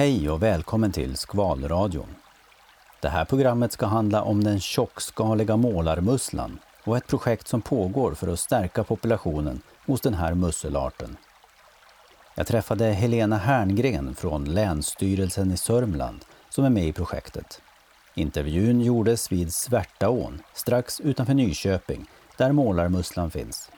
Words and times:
Hej 0.00 0.30
och 0.30 0.42
välkommen 0.42 0.92
till 0.92 1.16
Skvalradion. 1.16 2.08
Det 3.00 3.08
här 3.08 3.24
programmet 3.24 3.72
ska 3.72 3.86
handla 3.86 4.22
om 4.22 4.44
den 4.44 4.60
tjockskaliga 4.60 5.56
målarmusslan 5.56 6.58
och 6.84 6.96
ett 6.96 7.06
projekt 7.06 7.48
som 7.48 7.62
pågår 7.62 8.14
för 8.14 8.28
att 8.32 8.40
stärka 8.40 8.84
populationen 8.84 9.60
hos 9.86 10.00
den 10.00 10.14
här 10.14 10.34
musselarten. 10.34 11.16
Jag 12.34 12.46
träffade 12.46 12.84
Helena 12.84 13.36
Herngren 13.36 14.14
från 14.14 14.44
Länsstyrelsen 14.44 15.52
i 15.52 15.56
Sörmland 15.56 16.24
som 16.48 16.64
är 16.64 16.70
med 16.70 16.86
i 16.86 16.92
projektet. 16.92 17.62
Intervjun 18.14 18.80
gjordes 18.80 19.32
vid 19.32 19.52
Svärtaån 19.52 20.42
strax 20.54 21.00
utanför 21.00 21.34
Nyköping 21.34 22.06
där 22.36 22.52
målarmusslan 22.52 23.30
finns. 23.30 23.69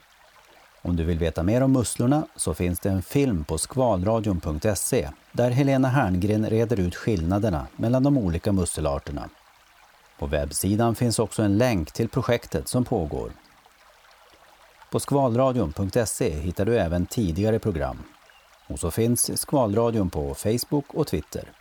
Om 0.85 0.96
du 0.96 1.05
vill 1.05 1.19
veta 1.19 1.43
mer 1.43 1.62
om 1.62 1.73
musslorna 1.73 2.27
så 2.37 2.55
finns 2.55 2.80
det 2.80 2.88
en 2.88 3.02
film 3.02 3.45
på 3.45 3.59
skvalradion.se 3.59 5.09
där 5.33 5.51
Helena 5.51 5.89
Herngren 5.89 6.51
reder 6.51 6.80
ut 6.80 6.95
skillnaderna 6.95 7.66
mellan 7.77 8.02
de 8.02 8.19
olika 8.19 8.52
musselarterna. 8.52 9.29
På 10.19 10.27
webbsidan 10.27 10.95
finns 10.95 11.19
också 11.19 11.42
en 11.42 11.59
länk 11.59 11.92
till 11.92 12.09
projektet 12.09 12.69
som 12.69 12.84
pågår. 12.84 13.33
På 14.91 15.01
skvalradion.se 15.01 16.30
hittar 16.30 16.65
du 16.65 16.79
även 16.79 17.06
tidigare 17.06 17.59
program. 17.59 17.98
Och 18.69 18.78
så 18.78 18.91
finns 18.91 19.41
Skvalradion 19.41 20.11
på 20.11 20.34
Facebook 20.34 20.95
och 20.95 21.06
Twitter. 21.06 21.53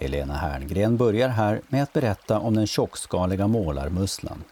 Helena 0.00 0.34
Herngren 0.34 0.96
börjar 0.96 1.28
här 1.28 1.60
med 1.68 1.82
att 1.82 1.92
berätta 1.92 2.38
om 2.38 2.54
den 2.54 2.66
tjockskaliga 2.66 3.46
målarmusslan. 3.46 4.44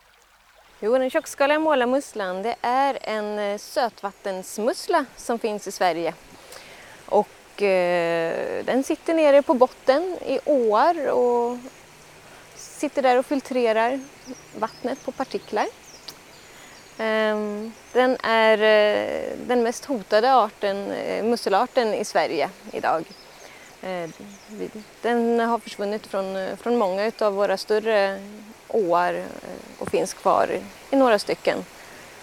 Jo, 0.84 0.98
den 0.98 1.10
tjockskaliga 1.10 1.58
målarmusslan 1.58 2.42
det 2.42 2.56
är 2.62 2.98
en 3.02 3.38
eh, 3.38 3.58
sötvattensmussla 3.58 5.04
som 5.16 5.38
finns 5.38 5.68
i 5.68 5.72
Sverige. 5.72 6.14
Och 7.06 7.62
eh, 7.62 8.64
den 8.64 8.84
sitter 8.84 9.14
nere 9.14 9.42
på 9.42 9.54
botten 9.54 10.18
i 10.26 10.38
åar 10.44 11.10
och 11.10 11.58
sitter 12.54 13.02
där 13.02 13.18
och 13.18 13.26
filtrerar 13.26 14.00
vattnet 14.58 15.04
på 15.04 15.12
partiklar. 15.12 15.66
Ehm, 16.98 17.72
den 17.92 18.16
är 18.22 18.58
eh, 18.58 19.38
den 19.46 19.62
mest 19.62 19.84
hotade 19.84 20.34
arten, 20.34 20.90
eh, 20.90 21.24
musselarten 21.24 21.94
i 21.94 22.04
Sverige 22.04 22.50
idag. 22.72 23.04
Den 25.02 25.40
har 25.40 25.58
försvunnit 25.58 26.06
från, 26.06 26.56
från 26.56 26.76
många 26.76 27.12
av 27.18 27.34
våra 27.34 27.56
större 27.56 28.20
åar 28.72 29.14
eh, 29.14 29.24
och 29.78 29.88
finns 29.88 30.14
kvar 30.14 30.60
i 30.90 30.96
några 30.96 31.18
stycken. 31.18 31.64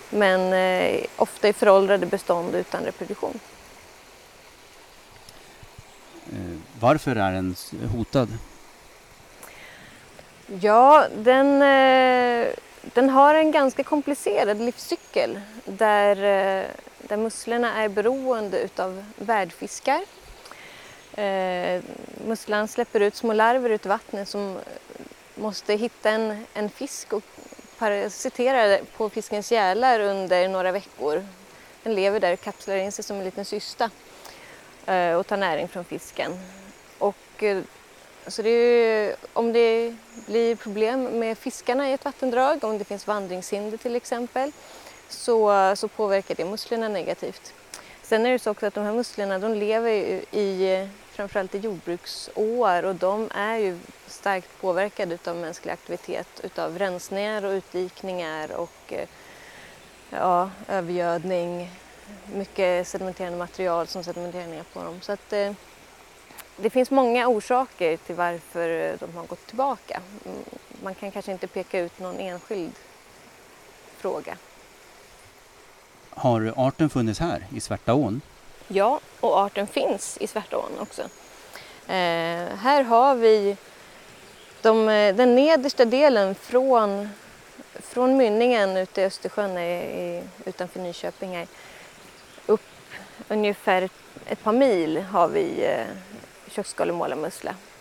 Men 0.10 0.54
eh, 0.54 1.06
ofta 1.16 1.48
i 1.48 1.54
föråldrade 1.54 2.06
bestånd 2.06 2.56
utan 2.56 2.84
reproduktion. 2.84 3.40
Eh, 6.32 6.58
varför 6.80 7.16
är 7.16 7.32
den 7.32 7.56
hotad? 7.96 8.28
Ja, 10.62 11.08
den, 11.16 11.60
den 12.82 13.10
har 13.10 13.36
en 13.36 13.52
ganska 13.52 13.84
komplicerad 13.84 14.62
livscykel 14.62 15.40
där, 15.66 16.16
där 16.98 17.18
musslorna 17.18 17.84
är 17.84 17.90
beroende 17.90 18.60
utav 18.60 19.06
värdfiskar. 19.16 20.02
Musslan 22.28 22.68
släpper 22.68 23.00
ut 23.00 23.16
små 23.16 23.34
larver 23.34 23.70
ut 23.70 23.86
i 23.86 23.90
vattnet 23.90 24.30
som 24.30 24.58
måste 25.40 25.74
hitta 25.74 26.10
en, 26.10 26.46
en 26.54 26.70
fisk 26.70 27.14
och 27.14 27.24
parasitera 27.78 28.78
på 28.98 29.10
fiskens 29.10 29.52
gälar 29.52 30.00
under 30.00 30.48
några 30.48 30.72
veckor. 30.72 31.26
Den 31.84 31.96
lever 31.96 32.20
där 32.20 32.34
och 32.34 32.42
kapslar 32.42 32.76
in 32.76 32.92
sig 32.92 33.04
som 33.04 33.18
en 33.18 33.24
liten 33.24 33.46
cysta 33.46 33.90
eh, 34.86 35.14
och 35.14 35.28
tar 35.28 35.38
näring 35.38 35.68
från 35.68 35.86
fisken. 35.86 36.40
Och, 36.98 37.44
eh, 37.44 37.62
så 38.28 38.42
det 38.42 38.50
är, 38.50 39.16
om 39.34 39.54
det 39.54 39.96
blir 40.26 40.56
problem 40.56 41.04
med 41.04 41.38
fiskarna 41.38 41.90
i 41.90 41.94
ett 41.94 42.06
vattendrag, 42.06 42.64
om 42.64 42.78
det 42.78 42.84
finns 42.84 43.08
vandringshinder 43.08 43.78
till 43.78 43.96
exempel, 43.96 44.52
så, 45.10 45.74
så 45.76 45.88
påverkar 45.88 46.36
det 46.36 46.46
musslorna 46.46 46.88
negativt. 46.88 47.54
Sen 48.02 48.26
är 48.26 48.32
det 48.32 48.40
så 48.40 48.52
också 48.52 48.66
att 48.66 48.74
de 48.74 48.84
här 48.86 48.94
musslorna 48.94 49.40
de 49.40 49.54
lever 49.54 49.92
i 50.36 50.88
framförallt 51.20 51.56
i 51.56 51.58
jordbruksåar 51.58 52.84
och 52.84 52.96
de 52.96 53.30
är 53.36 53.58
ju 53.58 53.80
starkt 54.08 54.62
påverkade 54.62 55.18
av 55.26 55.36
mänsklig 55.36 55.72
aktivitet, 55.72 56.28
utav 56.44 56.80
rensningar 56.80 57.46
och 57.46 57.52
utdikningar 57.52 58.52
och 58.52 58.94
eh, 58.94 59.08
ja, 60.10 60.50
övergödning, 60.68 61.72
mycket 62.34 62.88
sedimenterande 62.88 63.38
material 63.38 63.88
som 63.88 64.04
sedimenterar 64.04 64.48
ner 64.48 64.64
på 64.74 64.84
dem. 64.84 65.02
Så 65.02 65.12
att, 65.12 65.34
eh, 65.34 65.52
det 66.58 66.70
finns 66.70 66.92
många 66.92 67.28
orsaker 67.28 67.98
till 67.98 68.16
varför 68.16 68.98
de 69.00 69.18
har 69.18 69.26
gått 69.26 69.48
tillbaka. 69.48 70.02
Mm, 70.26 70.38
man 70.84 70.96
kan 70.96 71.12
kanske 71.12 71.32
inte 71.32 71.48
peka 71.48 71.80
ut 71.80 72.00
någon 72.00 72.20
enskild 72.20 72.74
fråga. 73.98 74.38
Har 76.10 76.54
arten 76.56 76.90
funnits 76.90 77.20
här 77.20 77.46
i 77.56 77.60
Svärtaån? 77.60 78.22
Ja, 78.72 79.00
och 79.20 79.40
arten 79.40 79.68
finns 79.68 80.18
i 80.18 80.28
Svärtaån 80.28 80.80
också. 80.80 81.02
Eh, 81.88 82.56
här 82.58 82.84
har 82.84 83.16
vi 83.16 83.58
de, 84.62 84.90
eh, 84.90 85.16
den 85.16 85.36
nedersta 85.36 85.86
delen 85.86 86.36
från, 86.36 87.10
från 87.74 88.18
mynningen 88.18 88.78
ute 88.78 89.02
i 89.02 89.06
Östersjön 89.06 89.58
i, 89.58 89.72
i, 89.72 90.24
utanför 90.46 90.80
Nyköping 90.80 91.36
här, 91.36 91.48
upp 92.46 92.62
ungefär 93.28 93.90
ett 94.26 94.44
par 94.44 94.54
mil 94.54 94.98
har 94.98 95.28
vi 95.28 95.66
eh, 95.66 95.86
köksskalig. 96.52 96.96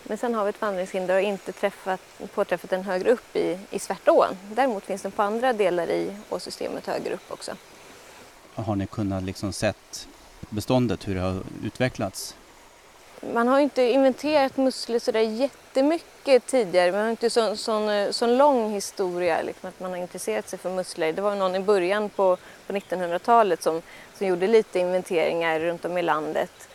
Men 0.03 0.19
sen 0.19 0.34
har 0.34 0.44
vi 0.44 0.50
ett 0.50 0.60
vandringshinder 0.60 1.16
och 1.16 1.22
inte 1.22 1.53
träffat, 1.53 2.00
påträffat 2.34 2.70
den 2.70 2.82
högre 2.82 3.10
upp 3.10 3.37
i, 3.37 3.59
i 3.70 3.78
Svärtån. 3.78 4.38
Däremot 4.53 4.84
finns 4.84 5.03
den 5.03 5.12
på 5.12 5.22
andra 5.22 5.53
delar 5.53 5.91
i 5.91 6.16
åsystemet 6.28 6.87
högre 6.87 7.15
upp 7.15 7.32
också. 7.32 7.53
Har 8.55 8.76
ni 8.76 8.87
kunnat 8.87 9.22
liksom 9.22 9.53
sett 9.53 10.09
beståndet, 10.50 11.09
hur 11.09 11.15
det 11.15 11.21
har 11.21 11.43
utvecklats? 11.65 12.34
Man 13.21 13.49
har 13.49 13.60
inte 13.60 13.82
inventerat 13.82 14.56
musslor 14.56 14.99
sådär 14.99 15.21
jättemycket 15.21 16.47
tidigare. 16.47 16.93
Man 16.93 17.00
har 17.00 17.10
inte 17.10 17.31
sån, 17.31 17.56
sån, 17.56 18.12
sån 18.12 18.37
lång 18.37 18.71
historia 18.71 19.43
liksom, 19.43 19.69
att 19.69 19.81
man 19.81 19.91
har 19.91 19.99
intresserat 19.99 20.49
sig 20.49 20.59
för 20.59 20.71
musslor. 20.71 21.12
Det 21.12 21.22
var 21.22 21.34
någon 21.34 21.56
i 21.56 21.60
början 21.60 22.09
på, 22.09 22.37
på 22.66 22.72
1900-talet 22.72 23.62
som, 23.62 23.82
som 24.15 24.26
gjorde 24.26 24.47
lite 24.47 24.78
inventeringar 24.78 25.60
runt 25.60 25.84
om 25.84 25.99
i 25.99 26.03
landet 26.03 26.69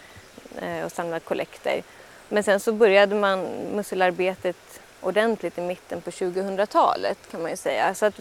eh, 0.62 0.85
och 0.85 0.91
samlade 0.91 1.19
kollekter. 1.19 1.81
Men 2.30 2.44
sen 2.44 2.59
så 2.59 2.72
började 2.72 3.16
man 3.16 3.44
musselarbetet 3.75 4.81
ordentligt 5.01 5.57
i 5.57 5.62
mitten 5.62 6.01
på 6.01 6.09
2000-talet 6.09 7.18
kan 7.31 7.41
man 7.41 7.51
ju 7.51 7.57
säga. 7.57 7.95
Så 7.95 8.06
att, 8.06 8.19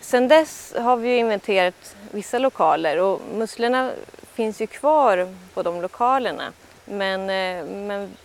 sen 0.00 0.28
dess 0.28 0.74
har 0.78 0.96
vi 0.96 1.16
inventerat 1.16 1.96
vissa 2.10 2.38
lokaler 2.38 3.00
och 3.00 3.20
musslorna 3.34 3.90
finns 4.34 4.60
ju 4.60 4.66
kvar 4.66 5.34
på 5.54 5.62
de 5.62 5.82
lokalerna. 5.82 6.52
Men, 6.84 7.20
eh, 7.20 7.64
men 7.64 8.16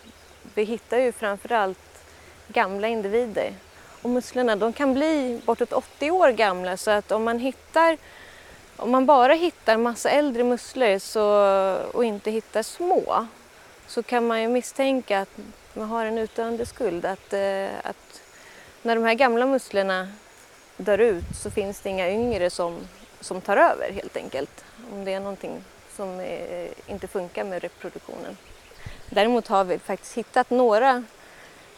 vi 0.54 0.64
hittar 0.64 0.98
ju 0.98 1.12
framförallt 1.12 2.04
gamla 2.48 2.88
individer. 2.88 3.54
Och 4.02 4.10
musslorna 4.10 4.56
de 4.56 4.74
kan 4.74 4.94
bli 4.94 5.42
bortåt 5.46 5.74
80 5.74 6.12
år 6.12 6.30
gamla 6.30 6.78
så 6.78 6.92
att 6.92 7.12
om 7.12 7.24
man 7.24 7.40
hittar 7.40 7.98
om 8.78 8.92
man 8.92 9.06
bara 9.06 9.34
hittar 9.34 9.78
massa 9.78 10.10
äldre 10.10 10.44
musslor 10.44 11.00
så, 11.00 11.24
och 11.94 12.06
inte 12.06 12.32
hittar 12.32 12.64
små 12.64 13.28
så 13.88 14.04
kan 14.04 14.28
man 14.28 14.42
ju 14.42 14.48
misstänka 14.48 15.20
att 15.20 15.38
man 15.74 15.88
har 15.88 16.06
en 16.06 16.18
utdöende 16.18 16.66
skuld. 16.66 17.06
Att, 17.06 17.34
eh, 17.34 17.68
att 17.84 18.22
när 18.82 18.96
de 18.96 19.04
här 19.04 19.14
gamla 19.14 19.46
musslorna 19.46 20.08
dör 20.78 20.98
ut 20.98 21.24
så 21.44 21.52
finns 21.52 21.82
det 21.82 21.90
inga 21.90 22.10
yngre 22.10 22.50
som, 22.50 22.78
som 23.20 23.42
tar 23.42 23.58
över 23.58 23.92
helt 23.92 24.18
enkelt. 24.18 24.66
Om 24.94 25.06
det 25.06 25.14
är 25.14 25.20
någonting 25.20 25.64
som 25.96 26.20
eh, 26.20 26.72
inte 26.88 27.08
funkar 27.08 27.44
med 27.44 27.62
reproduktionen. 27.62 28.38
Däremot 29.10 29.48
har 29.48 29.64
vi 29.64 29.80
faktiskt 29.80 30.18
hittat 30.18 30.50
några, 30.50 31.04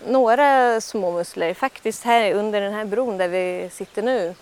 några 0.07 0.81
små 0.81 1.11
musslor. 1.11 1.53
Faktiskt 1.53 2.03
här 2.03 2.33
under 2.33 2.61
den 2.61 2.73
här 2.73 2.85
bron 2.85 3.17
där 3.17 3.27
vi 3.27 3.69
sitter 3.71 4.01
nu 4.01 4.35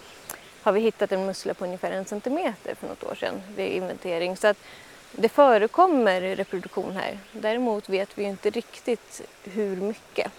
har 0.62 0.71
vi 0.71 0.80
hittat 0.80 1.12
en 1.12 1.25
mussla 1.25 1.54
på 1.54 1.66
ungefär 1.66 1.92
en 1.92 2.06
centimeter 2.06 2.75
för 2.75 2.88
något 2.88 3.04
år 3.04 3.16
sedan 3.16 3.42
vid 3.56 3.71
inventering. 3.71 4.38
Så 4.38 4.48
att 4.48 4.57
det 5.12 5.30
förekommer 5.30 6.22
reproduktion 6.22 6.95
här. 6.95 7.19
Däremot 7.31 7.89
vet 7.89 8.18
vi 8.18 8.24
inte 8.24 8.50
riktigt 8.50 9.22
hur 9.44 9.75
mycket. 9.75 10.31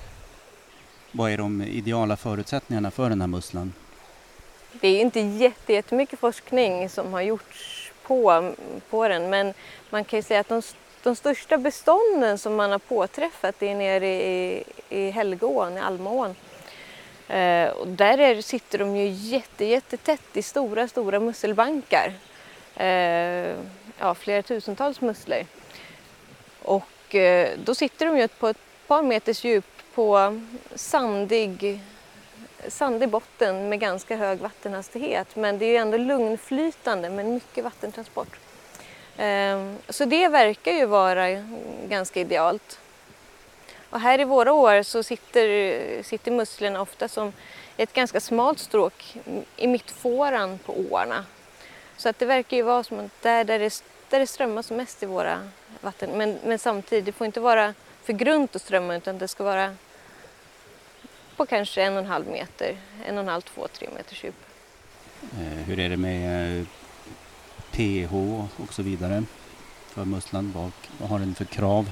Vad 1.12 1.30
är 1.30 1.38
de 1.38 1.62
ideala 1.62 2.16
förutsättningarna 2.16 2.90
för 2.90 3.08
den 3.08 3.20
här 3.20 3.28
musslan? 3.28 3.72
Det 4.72 4.88
är 4.88 5.00
inte 5.00 5.20
jättemycket 5.66 6.18
forskning 6.18 6.88
som 6.88 7.12
har 7.12 7.20
gjorts 7.20 7.89
på, 8.10 8.52
på 8.90 9.08
den 9.08 9.30
men 9.30 9.54
man 9.90 10.04
kan 10.04 10.18
ju 10.18 10.22
säga 10.22 10.40
att 10.40 10.48
de 10.48 10.62
de 11.02 11.16
största 11.16 11.58
bestånden 11.58 12.38
som 12.38 12.54
man 12.56 12.70
har 12.70 12.78
påträffat 12.78 13.62
är 13.62 13.74
nere 13.74 14.08
i, 14.08 14.64
i 14.88 15.10
Helgeån, 15.10 15.76
i 15.76 15.80
Almån. 15.80 16.36
Eh, 17.28 17.68
och 17.68 17.88
där 17.88 18.18
är, 18.18 18.42
sitter 18.42 18.78
de 18.78 18.96
ju 18.96 19.08
jätte, 19.08 19.64
jättetätt 19.64 20.36
i 20.36 20.42
stora, 20.42 20.88
stora 20.88 21.20
musselbankar. 21.20 22.12
Eh, 22.76 23.54
ja, 23.98 24.14
flera 24.14 24.42
tusentals 24.42 25.00
musslor. 25.00 25.46
Och 26.62 26.84
Och 27.10 27.14
eh, 27.14 27.50
då 27.64 27.74
sitter 27.74 28.06
de 28.06 28.18
ju 28.18 28.28
på 28.28 28.48
ett 28.48 28.58
par 28.86 29.02
meters 29.02 29.44
djup 29.44 29.64
på 29.94 30.40
sandig, 30.74 31.80
sandig 32.68 33.08
botten 33.08 33.68
med 33.68 33.80
ganska 33.80 34.16
hög 34.16 34.38
vattenhastighet. 34.38 35.36
Men 35.36 35.58
det 35.58 35.64
är 35.64 35.70
ju 35.70 35.76
ändå 35.76 35.96
lugnflytande 35.96 37.10
med 37.10 37.26
mycket 37.26 37.64
vattentransport. 37.64 38.38
Ehm, 39.16 39.76
så 39.88 40.04
det 40.04 40.28
verkar 40.28 40.72
ju 40.72 40.86
vara 40.86 41.44
ganska 41.88 42.20
idealt. 42.20 42.78
Och 43.90 44.00
här 44.00 44.20
i 44.20 44.24
våra 44.24 44.52
år 44.52 44.82
så 44.82 45.02
sitter, 45.02 46.02
sitter 46.02 46.30
musslorna 46.30 46.80
ofta 46.80 47.08
som 47.08 47.32
ett 47.76 47.92
ganska 47.92 48.20
smalt 48.20 48.58
stråk 48.58 49.16
i 49.56 49.66
mittfåran 49.66 50.58
på 50.58 50.74
åarna. 50.90 51.24
Så 51.96 52.08
att 52.08 52.18
det 52.18 52.26
verkar 52.26 52.56
ju 52.56 52.62
vara 52.62 52.84
som 52.84 53.10
där, 53.22 53.44
där, 53.44 53.58
det, 53.58 53.82
där 54.08 54.18
det 54.18 54.26
strömmar 54.26 54.62
som 54.62 54.76
mest 54.76 55.02
i 55.02 55.06
våra 55.06 55.48
vatten. 55.80 56.10
Men, 56.10 56.38
men 56.44 56.58
samtidigt, 56.58 57.04
det 57.04 57.12
får 57.12 57.26
inte 57.26 57.40
vara 57.40 57.74
för 58.02 58.12
grunt 58.12 58.56
att 58.56 58.62
strömma 58.62 58.96
utan 58.96 59.18
det 59.18 59.28
ska 59.28 59.44
vara 59.44 59.74
på 61.40 61.46
kanske 61.46 61.82
en 61.82 61.92
och 61.92 61.98
en 61.98 62.06
halv 62.06 62.26
meter, 62.26 62.76
en 63.06 63.14
och 63.14 63.22
en 63.22 63.28
halv, 63.28 63.40
två, 63.40 63.68
tre 63.68 63.88
meters 63.96 64.24
djup. 64.24 64.34
Eh, 65.32 65.66
hur 65.66 65.78
är 65.78 65.88
det 65.88 65.96
med 65.96 66.66
pH 67.70 68.14
och 68.62 68.72
så 68.72 68.82
vidare 68.82 69.24
för 69.86 70.04
musslan? 70.04 70.52
Vad, 70.54 70.72
vad 70.98 71.08
har 71.08 71.18
den 71.18 71.34
för 71.34 71.44
krav? 71.44 71.90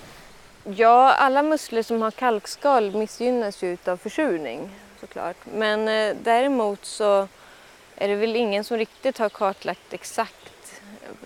Ja, 0.65 1.13
alla 1.13 1.43
musslor 1.43 1.83
som 1.83 2.03
har 2.03 2.11
kalkskal 2.11 2.97
missgynnas 2.97 3.63
ju 3.63 3.77
av 3.85 3.97
försurning 3.97 4.71
såklart. 5.01 5.37
Men 5.55 5.89
eh, 5.89 6.17
däremot 6.23 6.85
så 6.85 7.29
är 7.97 8.09
det 8.09 8.17
väl 8.17 8.37
ingen 8.37 8.65
som 8.65 8.77
riktigt 8.77 9.19
har 9.19 9.29
kartlagt 9.29 9.93
exakt 9.93 10.83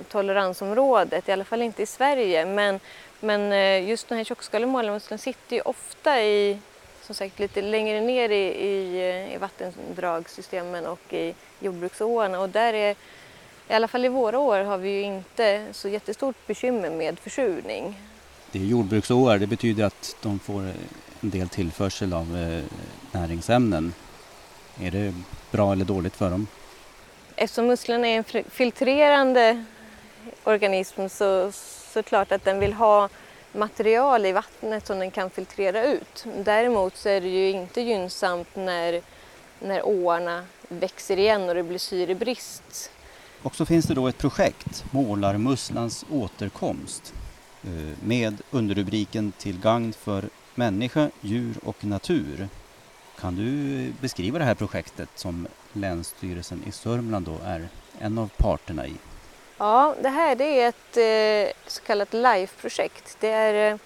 toleransområdet, 0.09 1.29
i 1.29 1.33
alla 1.33 1.45
fall 1.45 1.63
inte 1.63 1.83
i 1.83 1.87
Sverige. 1.87 2.47
Men, 2.47 2.81
men 3.21 3.53
eh, 3.53 3.89
just 3.89 4.09
den 4.09 4.19
här 4.19 4.25
tjockskaliga 4.25 4.69
målarmusseln 4.69 5.19
sitter 5.19 5.57
ju 5.57 5.63
ofta 5.63 6.23
i, 6.23 6.59
som 7.03 7.15
sagt, 7.15 7.39
lite 7.39 7.63
längre 7.63 8.01
ner 8.01 8.29
i, 8.29 8.45
i, 8.45 9.35
i 9.35 9.39
vattendragssystemen 9.39 10.87
och 10.87 11.13
i 11.13 11.35
jordbruksåarna 11.61 12.41
och 12.41 12.49
där 12.49 12.73
är 12.73 12.97
i 13.69 13.75
alla 13.75 13.89
fall 13.89 14.05
i 14.05 14.09
våra 14.09 14.39
år 14.39 14.59
har 14.59 14.79
vi 14.79 14.91
ju 14.91 15.03
inte 15.03 15.67
så 15.73 15.89
jättestort 15.89 16.47
bekymmer 16.47 16.91
med 16.91 17.19
försurning. 17.19 18.01
Det 18.51 18.59
är 18.59 18.65
jordbruksåar, 18.65 19.39
det 19.39 19.47
betyder 19.47 19.85
att 19.85 20.17
de 20.23 20.39
får 20.39 20.61
en 21.21 21.31
del 21.31 21.49
tillförsel 21.49 22.13
av 22.13 22.37
eh, 22.37 22.63
näringsämnen. 23.13 23.95
Är 24.81 24.91
det 24.91 25.15
bra 25.51 25.73
eller 25.73 25.85
dåligt 25.85 26.17
för 26.17 26.31
dem? 26.31 26.47
Eftersom 27.37 27.67
musslan 27.67 28.05
är 28.05 28.17
en 28.17 28.45
filtrerande 28.51 29.65
organism 30.45 31.09
så, 31.09 31.53
så 31.93 32.03
klart 32.03 32.33
att 32.33 32.45
den 32.45 32.59
vill 32.59 32.73
ha 32.73 33.09
material 33.53 34.27
i 34.27 34.33
vattnet 34.33 34.87
som 34.87 34.99
den 34.99 35.11
kan 35.11 35.31
filtrera 35.31 35.85
ut. 35.85 36.25
Däremot 36.45 36.97
så 36.97 37.09
är 37.09 37.21
det 37.21 37.29
ju 37.29 37.51
inte 37.51 37.81
gynnsamt 37.81 38.57
när, 38.57 39.01
när 39.61 39.87
åarna 39.87 40.45
växer 40.69 41.19
igen 41.19 41.49
och 41.49 41.55
det 41.55 41.63
blir 41.63 41.79
syrebrist. 41.79 42.91
Och 43.43 43.55
så 43.55 43.67
finns 43.67 43.85
det 43.85 43.95
då 43.95 44.09
ett 44.09 44.19
projekt, 44.19 44.85
Målarmusslans 44.91 46.05
återkomst 46.11 47.15
eh, 47.63 47.99
med 48.05 48.43
underrubriken 48.51 49.33
Till 49.33 49.61
gagn 49.61 49.93
för 49.93 50.25
människa, 50.55 51.11
djur 51.21 51.55
och 51.65 51.85
natur. 51.85 52.49
Kan 53.21 53.37
du 53.37 53.93
beskriva 54.01 54.39
det 54.39 54.45
här 54.45 54.55
projektet 54.55 55.09
som 55.15 55.47
Länsstyrelsen 55.73 56.63
i 56.67 56.73
Sörmland 56.73 57.27
då 57.27 57.39
är 57.45 57.69
en 57.99 58.19
av 58.19 58.31
parterna 58.37 58.87
i? 58.87 58.95
Ja, 59.59 59.95
det 60.01 60.09
här 60.09 60.35
det 60.35 60.61
är 60.61 60.69
ett 60.69 60.97
eh, 60.97 61.55
så 61.67 61.83
kallat 61.83 62.13
LIFE-projekt. 62.13 63.17
Det 63.21 63.29
är 63.29 63.73
eh, 63.73 63.79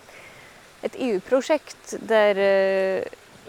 ett 0.82 0.94
EU-projekt 0.94 1.94
där 2.00 2.30
eh, 2.30 3.02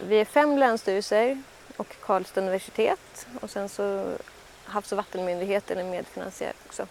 vi 0.07 0.19
är 0.19 0.25
fem 0.25 0.57
länsstyrelser 0.57 1.41
och 1.77 1.95
Karlstad 2.01 2.41
universitet 2.41 3.27
och 3.41 3.49
sen 3.49 3.69
så 3.69 4.13
Havs 4.65 4.91
och 4.91 4.97
vattenmyndigheten 4.97 5.77
är 5.77 5.83
medfinansiär 5.83 6.53
också. 6.65 6.87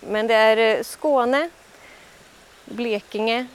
Men 0.00 0.26
det 0.26 0.34
är 0.34 0.82
Skåne, 0.82 1.50
Blekinge, 2.64 3.46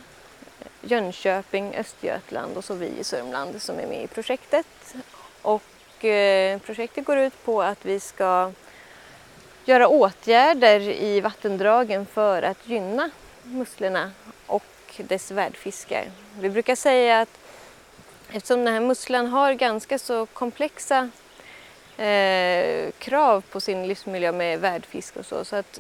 Jönköping, 0.82 1.76
Östergötland 1.76 2.58
och 2.58 2.64
så 2.64 2.74
vi 2.74 2.88
i 2.88 3.04
Sörmland 3.04 3.62
som 3.62 3.80
är 3.80 3.88
med 3.88 4.04
i 4.04 4.08
projektet. 4.08 4.96
Och 5.42 5.64
projektet 6.66 7.06
går 7.06 7.18
ut 7.18 7.46
på 7.46 7.62
att 7.62 7.86
vi 7.86 8.00
ska 8.00 8.52
göra 9.70 9.88
åtgärder 9.88 10.80
i 10.80 11.22
vattendragen 11.22 12.06
för 12.06 12.42
att 12.42 12.68
gynna 12.68 13.10
musslorna 13.44 14.12
och 14.46 14.64
dess 14.98 15.32
värdfiskar. 15.32 16.06
Vi 16.40 16.50
brukar 16.50 16.76
säga 16.76 17.22
att 17.22 17.40
eftersom 18.32 18.66
den 18.66 18.74
här 18.74 18.82
musslan 18.82 19.28
har 19.28 19.54
ganska 19.54 20.00
så 20.00 20.26
komplexa 20.26 21.10
eh, 21.98 22.92
krav 22.98 23.42
på 23.42 23.60
sin 23.62 23.88
livsmiljö 23.88 24.32
med 24.32 24.60
värdfisk 24.60 25.18
och 25.18 25.26
så, 25.26 25.46
så 25.46 25.56
att 25.56 25.80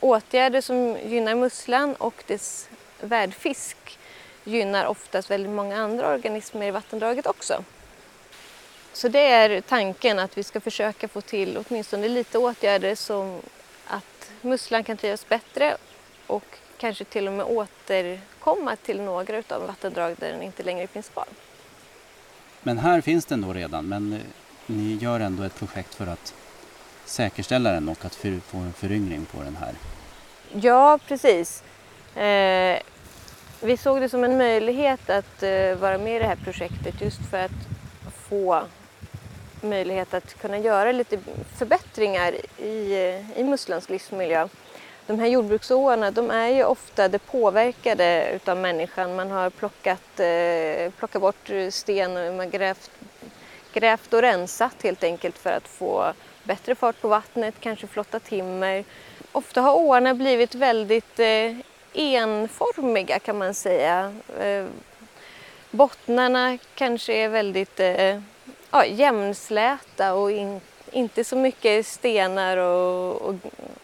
åtgärder 0.00 0.60
som 0.60 0.96
gynnar 1.06 1.34
musslan 1.34 1.94
och 1.94 2.24
dess 2.26 2.68
värdfisk 3.00 3.98
gynnar 4.44 4.86
oftast 4.86 5.30
väldigt 5.30 5.52
många 5.52 5.82
andra 5.82 6.12
organismer 6.12 6.66
i 6.66 6.70
vattendraget 6.70 7.26
också. 7.26 7.64
Så 8.92 9.08
det 9.08 9.26
är 9.26 9.60
tanken 9.60 10.18
att 10.18 10.38
vi 10.38 10.42
ska 10.42 10.60
försöka 10.60 11.08
få 11.08 11.20
till 11.20 11.64
åtminstone 11.68 12.08
lite 12.08 12.38
åtgärder 12.38 12.94
som 12.94 13.40
att 13.86 14.30
musslan 14.40 14.84
kan 14.84 14.96
trivas 14.96 15.28
bättre 15.28 15.76
och 16.26 16.44
kanske 16.78 17.04
till 17.04 17.26
och 17.26 17.32
med 17.32 17.46
återkomma 17.46 18.76
till 18.76 19.00
några 19.00 19.42
av 19.48 19.66
vattendrag 19.66 20.16
där 20.18 20.32
den 20.32 20.42
inte 20.42 20.62
längre 20.62 20.86
finns 20.86 21.08
kvar. 21.08 21.26
Men 22.62 22.78
här 22.78 23.00
finns 23.00 23.26
den 23.26 23.40
då 23.40 23.52
redan, 23.52 23.88
men 23.88 24.12
eh, 24.12 24.18
ni 24.66 24.94
gör 24.94 25.20
ändå 25.20 25.42
ett 25.42 25.54
projekt 25.54 25.94
för 25.94 26.06
att 26.06 26.34
säkerställa 27.04 27.72
den 27.72 27.88
och 27.88 28.04
att 28.04 28.14
få 28.14 28.56
en 28.58 28.72
föryngring 28.72 29.24
på 29.24 29.42
den 29.42 29.56
här? 29.56 29.74
Ja, 30.52 30.98
precis. 31.08 31.62
Eh, 32.16 32.78
vi 33.62 33.76
såg 33.76 34.00
det 34.00 34.08
som 34.08 34.24
en 34.24 34.38
möjlighet 34.38 35.10
att 35.10 35.42
uh, 35.42 35.74
vara 35.74 35.98
med 35.98 36.16
i 36.16 36.18
det 36.18 36.26
här 36.26 36.38
projektet 36.44 37.00
just 37.00 37.30
för 37.30 37.38
att 37.38 37.50
få 38.28 38.62
möjlighet 39.62 40.14
att 40.14 40.34
kunna 40.40 40.58
göra 40.58 40.92
lite 40.92 41.18
förbättringar 41.58 42.34
i, 42.58 42.94
i 43.36 43.44
musslans 43.44 43.88
livsmiljö. 43.88 44.48
De 45.06 45.18
här 45.18 45.26
jordbruksåarna 45.26 46.10
de 46.10 46.30
är 46.30 46.48
ju 46.48 46.64
ofta 46.64 47.08
det 47.08 47.18
påverkade 47.18 48.30
utav 48.34 48.56
människan. 48.56 49.16
Man 49.16 49.30
har 49.30 49.50
plockat, 49.50 50.20
eh, 50.20 50.92
plockat 50.98 51.22
bort 51.22 51.50
sten 51.70 52.16
och 52.16 52.34
man 52.34 52.50
grävt, 52.50 52.90
grävt 53.72 54.12
och 54.12 54.22
rensat 54.22 54.82
helt 54.82 55.04
enkelt 55.04 55.38
för 55.38 55.52
att 55.52 55.68
få 55.68 56.12
bättre 56.44 56.74
fart 56.74 57.00
på 57.00 57.08
vattnet, 57.08 57.54
kanske 57.60 57.86
flotta 57.86 58.20
timmer. 58.20 58.84
Ofta 59.32 59.60
har 59.60 59.74
åarna 59.74 60.14
blivit 60.14 60.54
väldigt 60.54 61.18
eh, 61.18 61.56
enformiga 61.92 63.18
kan 63.18 63.38
man 63.38 63.54
säga. 63.54 64.14
Eh, 64.40 64.66
bottnarna 65.70 66.58
kanske 66.74 67.12
är 67.12 67.28
väldigt 67.28 67.80
eh, 67.80 68.20
ja, 68.70 68.86
jämnsläta 68.86 70.14
och 70.14 70.30
in, 70.30 70.60
inte 70.92 71.24
så 71.24 71.36
mycket 71.36 71.86
stenar 71.86 72.56
och, 72.56 73.22
och, 73.22 73.34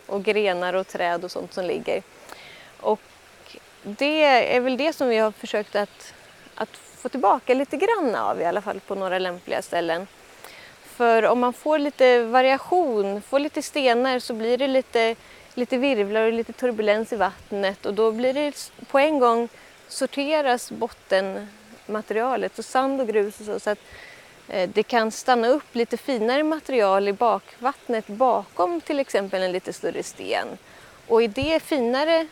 och, 0.06 0.24
grenar 0.24 0.74
och 0.74 0.86
träd 0.88 1.24
och 1.24 1.30
sånt 1.30 1.52
som 1.52 1.64
ligger. 1.64 2.02
Och 2.80 3.00
det 3.82 4.22
är 4.56 4.60
väl 4.60 4.76
det 4.76 4.92
som 4.92 5.08
vi 5.08 5.16
har 5.16 5.30
försökt 5.30 5.76
att, 5.76 6.14
att 6.54 6.76
få 6.76 7.08
tillbaka 7.08 7.54
lite 7.54 7.76
grann 7.76 8.14
av 8.14 8.40
i 8.40 8.44
alla 8.44 8.60
fall 8.62 8.80
på 8.80 8.94
några 8.94 9.18
lämpliga 9.18 9.62
ställen. 9.62 10.06
För 10.84 11.22
om 11.22 11.40
man 11.40 11.52
får 11.52 11.78
lite 11.78 12.22
variation, 12.22 13.22
får 13.22 13.38
lite 13.38 13.62
stenar 13.62 14.18
så 14.18 14.34
blir 14.34 14.58
det 14.58 14.68
lite 14.68 15.16
lite 15.56 15.76
virvlar 15.76 16.26
och 16.26 16.32
lite 16.32 16.52
turbulens 16.52 17.12
i 17.12 17.16
vattnet 17.16 17.86
och 17.86 17.94
då 17.94 18.12
blir 18.12 18.34
det 18.34 18.70
på 18.90 18.98
en 18.98 19.18
gång 19.18 19.48
sorteras 19.88 20.70
bottenmaterialet 20.70 22.58
och 22.58 22.64
sand 22.64 23.00
och 23.00 23.08
grus 23.08 23.40
och 23.40 23.46
så, 23.46 23.60
så 23.60 23.70
att 23.70 23.78
Eh, 24.48 24.68
det 24.68 24.82
kan 24.82 25.10
stanna 25.10 25.48
upp 25.48 25.74
lite 25.74 25.96
finare 25.96 26.42
material 26.42 27.08
i 27.08 27.12
bakvattnet 27.12 28.06
bakom 28.06 28.80
till 28.80 29.00
exempel 29.00 29.42
en 29.42 29.52
lite 29.52 29.72
större 29.72 30.02
sten. 30.02 30.48
Och 31.06 31.22
i 31.22 31.26
det 31.26 31.62
finare 31.62 32.26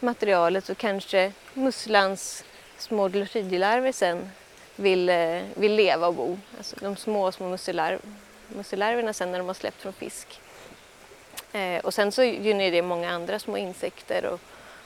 materialet 0.00 0.64
så 0.64 0.74
kanske 0.74 1.32
musslans 1.54 2.44
små 2.78 3.08
glucidilarver 3.08 3.92
sen 3.92 4.30
vill, 4.76 5.08
eh, 5.08 5.42
vill 5.54 5.74
leva 5.74 6.06
och 6.06 6.14
bo. 6.14 6.38
Alltså 6.58 6.76
de 6.80 6.96
små, 6.96 7.32
små 7.32 7.48
musselarverna 8.48 9.12
sen 9.12 9.32
när 9.32 9.38
de 9.38 9.46
har 9.46 9.54
släppt 9.54 9.82
från 9.82 9.92
fisk. 9.92 10.40
Eh, 11.52 11.84
och 11.84 11.94
sen 11.94 12.12
så 12.12 12.22
gynnar 12.22 12.70
det 12.70 12.82
många 12.82 13.10
andra 13.10 13.38
små 13.38 13.56
insekter 13.56 14.24
och, 14.24 14.40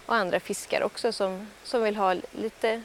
och, 0.07 0.15
andra 0.15 0.41
fiskar 0.41 0.83
också 0.83 1.13
som, 1.13 1.47
som 1.65 1.83
vill 1.83 1.97
ha 1.97 2.15
lite, 2.33 2.83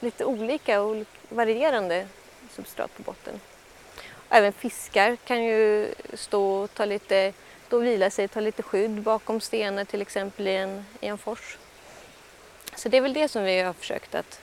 lite 0.00 0.24
olika 0.24 0.80
och 0.80 0.96
varierande 1.28 2.06
substrat 2.56 2.96
på 2.96 3.02
botten. 3.02 3.40
Även 4.28 4.52
fiskar 4.52 5.16
kan 5.16 5.44
ju 5.44 5.94
stå 6.14 6.62
och 6.62 6.74
ta 6.74 6.84
lite, 6.84 7.32
och 7.70 7.84
vila 7.84 8.10
sig, 8.10 8.28
ta 8.28 8.40
lite 8.40 8.62
skydd 8.62 9.02
bakom 9.02 9.40
stenar 9.40 9.84
till 9.84 10.02
exempel 10.02 10.46
i 10.46 10.56
en, 10.56 10.84
i 11.00 11.06
en 11.06 11.18
fors. 11.18 11.58
Så 12.76 12.88
det 12.88 12.96
är 12.96 13.00
väl 13.00 13.12
det 13.12 13.28
som 13.28 13.44
vi 13.44 13.60
har 13.60 13.72
försökt 13.72 14.14
att, 14.14 14.40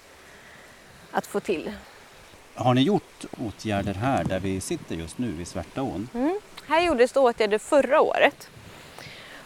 att 1.11 1.27
få 1.27 1.39
till. 1.39 1.71
Har 2.55 2.73
ni 2.73 2.81
gjort 2.81 3.25
åtgärder 3.37 3.93
här 3.93 4.23
där 4.23 4.39
vi 4.39 4.61
sitter 4.61 4.95
just 4.95 5.17
nu 5.17 5.31
vid 5.31 5.47
Svärtaån? 5.47 6.09
Mm. 6.13 6.39
Här 6.67 6.81
gjordes 6.81 7.11
det 7.11 7.19
åtgärder 7.19 7.57
förra 7.57 8.01
året. 8.01 8.49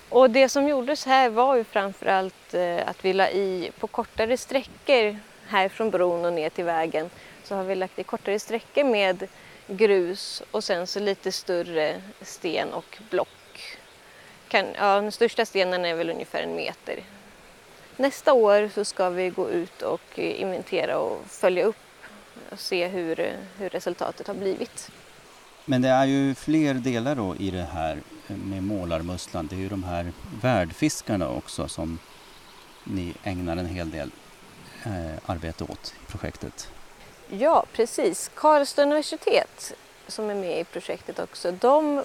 Och 0.09 0.29
det 0.29 0.49
som 0.49 0.67
gjordes 0.67 1.05
här 1.05 1.29
var 1.29 1.55
ju 1.55 1.63
framförallt 1.63 2.53
eh, 2.53 2.89
att 2.89 3.05
vi 3.05 3.13
la 3.13 3.29
i 3.29 3.71
på 3.79 3.87
kortare 3.87 4.37
sträckor 4.37 5.19
här 5.47 5.69
från 5.69 5.89
bron 5.89 6.25
och 6.25 6.33
ner 6.33 6.49
till 6.49 6.63
vägen 6.63 7.09
så 7.43 7.55
har 7.55 7.63
vi 7.63 7.75
lagt 7.75 7.99
i 7.99 8.03
kortare 8.03 8.39
sträckor 8.39 8.83
med 8.83 9.27
grus 9.67 10.43
och 10.51 10.63
sen 10.63 10.87
så 10.87 10.99
lite 10.99 11.31
större 11.31 12.01
sten 12.21 12.73
och 12.73 12.97
block. 13.09 13.77
Kan, 14.47 14.65
ja, 14.75 15.01
den 15.01 15.11
största 15.11 15.45
stenen 15.45 15.85
är 15.85 15.95
väl 15.95 16.09
ungefär 16.09 16.43
en 16.43 16.55
meter. 16.55 16.99
Nästa 17.97 18.33
år 18.33 18.69
så 18.73 18.85
ska 18.85 19.09
vi 19.09 19.29
gå 19.29 19.49
ut 19.49 19.81
och 19.81 20.19
inventera 20.19 20.97
och 20.97 21.25
följa 21.27 21.63
upp 21.63 21.75
och 22.49 22.59
se 22.59 22.87
hur, 22.87 23.37
hur 23.57 23.69
resultatet 23.69 24.27
har 24.27 24.33
blivit. 24.33 24.91
Men 25.65 25.81
det 25.81 25.89
är 25.89 26.05
ju 26.05 26.35
fler 26.35 26.73
delar 26.73 27.15
då 27.15 27.35
i 27.35 27.51
det 27.51 27.67
här 27.73 28.01
med 28.27 28.63
målarmusslan. 28.63 29.47
Det 29.47 29.55
är 29.55 29.59
ju 29.59 29.69
de 29.69 29.83
här 29.83 30.11
värdfiskarna 30.41 31.29
också 31.29 31.67
som 31.67 31.99
ni 32.83 33.13
ägnar 33.23 33.57
en 33.57 33.65
hel 33.65 33.91
del 33.91 34.11
eh, 34.85 35.29
arbete 35.29 35.63
åt 35.63 35.93
i 36.07 36.11
projektet. 36.11 36.69
Ja, 37.29 37.65
precis. 37.73 38.31
Karlstad 38.35 38.81
universitet 38.81 39.73
som 40.07 40.29
är 40.29 40.35
med 40.35 40.59
i 40.59 40.63
projektet 40.63 41.19
också, 41.19 41.51
de 41.51 42.03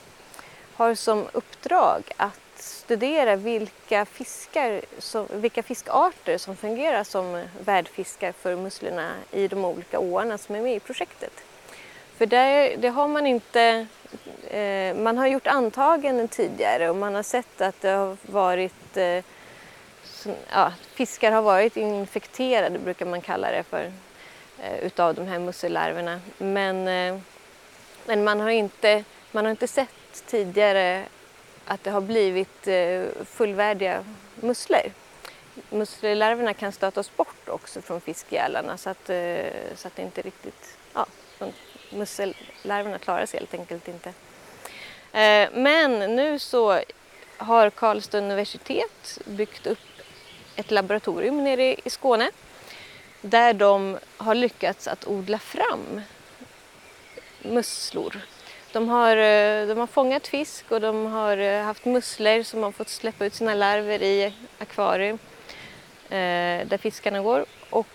har 0.74 0.94
som 0.94 1.26
uppdrag 1.32 2.02
att 2.16 2.40
studera 2.56 3.36
vilka, 3.36 4.04
fiskar 4.04 4.82
som, 4.98 5.26
vilka 5.30 5.62
fiskarter 5.62 6.38
som 6.38 6.56
fungerar 6.56 7.04
som 7.04 7.44
värdfiskar 7.64 8.32
för 8.32 8.56
musslorna 8.56 9.12
i 9.30 9.48
de 9.48 9.64
olika 9.64 9.98
åarna 9.98 10.38
som 10.38 10.54
är 10.54 10.60
med 10.60 10.76
i 10.76 10.80
projektet. 10.80 11.32
För 12.16 12.26
där, 12.26 12.76
det 12.76 12.88
har 12.88 13.08
man 13.08 13.26
inte... 13.26 13.86
Eh, 14.50 14.96
man 14.96 15.18
har 15.18 15.26
gjort 15.26 15.46
antaganden 15.46 16.28
tidigare 16.28 16.90
och 16.90 16.96
man 16.96 17.14
har 17.14 17.22
sett 17.22 17.60
att 17.60 17.80
det 17.80 17.88
har 17.88 18.16
varit... 18.22 18.96
Eh, 18.96 19.24
som, 20.04 20.34
ja, 20.50 20.72
fiskar 20.94 21.32
har 21.32 21.42
varit 21.42 21.76
infekterade, 21.76 22.78
brukar 22.78 23.06
man 23.06 23.20
kalla 23.20 23.50
det 23.50 23.62
för, 23.62 23.92
Eh, 24.62 24.78
utav 24.78 25.14
de 25.14 25.26
här 25.26 25.38
mussellarverna. 25.38 26.20
Men, 26.38 26.88
eh, 26.88 27.20
men 28.06 28.24
man, 28.24 28.40
har 28.40 28.50
inte, 28.50 29.04
man 29.32 29.44
har 29.44 29.50
inte 29.50 29.68
sett 29.68 30.24
tidigare 30.26 31.04
att 31.64 31.84
det 31.84 31.90
har 31.90 32.00
blivit 32.00 32.66
eh, 32.66 33.04
fullvärdiga 33.24 34.04
musslor. 34.34 34.92
Mussellarverna 35.70 36.54
kan 36.54 36.72
stötas 36.72 37.16
bort 37.16 37.48
också 37.48 37.82
från 37.82 38.00
fiskgälarna 38.00 38.76
så 38.76 38.90
att, 38.90 39.06
så 39.74 39.88
att 39.88 39.96
det 39.96 40.02
inte 40.02 40.22
riktigt... 40.22 40.78
Ja, 40.94 41.06
mussellarverna 41.90 42.98
klarar 42.98 43.26
sig 43.26 43.40
helt 43.40 43.54
enkelt 43.54 43.88
inte. 43.88 44.12
Men 45.52 46.16
nu 46.16 46.38
så 46.38 46.80
har 47.36 47.70
Karlstad 47.70 48.18
universitet 48.18 49.18
byggt 49.24 49.66
upp 49.66 49.78
ett 50.56 50.70
laboratorium 50.70 51.44
nere 51.44 51.74
i 51.74 51.90
Skåne 51.90 52.30
där 53.20 53.52
de 53.52 53.98
har 54.16 54.34
lyckats 54.34 54.88
att 54.88 55.06
odla 55.06 55.38
fram 55.38 56.00
musslor. 57.42 58.20
De 58.72 58.88
har, 58.88 59.16
eh, 59.16 59.66
de 59.66 59.78
har 59.78 59.86
fångat 59.86 60.26
fisk 60.26 60.64
och 60.72 60.80
de 60.80 61.06
har 61.06 61.36
eh, 61.36 61.62
haft 61.62 61.84
musslor 61.84 62.42
som 62.42 62.62
har 62.62 62.72
fått 62.72 62.88
släppa 62.88 63.24
ut 63.24 63.34
sina 63.34 63.54
larver 63.54 64.02
i 64.02 64.32
akvarium 64.58 65.18
eh, 66.08 66.66
där 66.66 66.78
fiskarna 66.78 67.20
går. 67.20 67.44
Och 67.70 67.86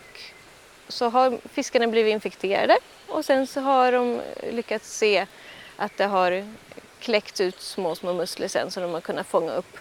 så 0.88 1.10
har 1.10 1.38
fiskarna 1.53 1.88
blivit 1.88 2.13
infekterade 2.13 2.77
och 3.08 3.25
sen 3.25 3.48
så 3.48 3.62
har 3.62 3.92
de 3.92 4.22
lyckats 4.51 4.98
se 4.98 5.25
att 5.75 5.98
det 5.98 6.06
har 6.06 6.48
kläckt 7.00 7.42
ut 7.42 7.62
små, 7.62 7.96
små 7.96 8.13
musslor 8.13 8.48
sen 8.48 8.72
som 8.72 8.84
de 8.84 8.94
har 8.94 9.01
kunnat 9.01 9.27
fånga 9.27 9.51
upp. 9.51 9.77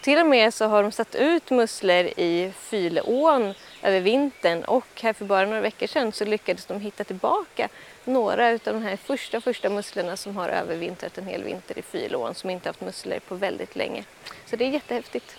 Till 0.00 0.18
och 0.18 0.26
med 0.26 0.54
så 0.54 0.66
har 0.66 0.82
de 0.82 0.92
satt 0.92 1.14
ut 1.14 1.50
musslor 1.50 2.04
i 2.16 2.52
Fyleån 2.58 3.54
över 3.82 4.00
vintern 4.00 4.64
och 4.64 4.86
här 5.02 5.12
för 5.12 5.24
bara 5.24 5.46
några 5.46 5.60
veckor 5.60 5.86
sedan 5.86 6.12
så 6.12 6.24
lyckades 6.24 6.66
de 6.66 6.80
hitta 6.80 7.04
tillbaka 7.04 7.68
några 8.04 8.48
av 8.48 8.58
de 8.64 8.82
här 8.82 8.96
första, 8.96 9.40
första 9.40 9.68
musslorna 9.68 10.16
som 10.16 10.36
har 10.36 10.48
övervintrat 10.48 11.18
en 11.18 11.26
hel 11.26 11.44
vinter 11.44 11.78
i 11.78 11.82
Fyleån 11.82 12.34
som 12.34 12.50
inte 12.50 12.68
haft 12.68 12.80
musslor 12.80 13.18
på 13.28 13.34
väldigt 13.34 13.76
länge. 13.76 14.04
Så 14.46 14.56
det 14.56 14.64
är 14.64 14.70
jättehäftigt. 14.70 15.36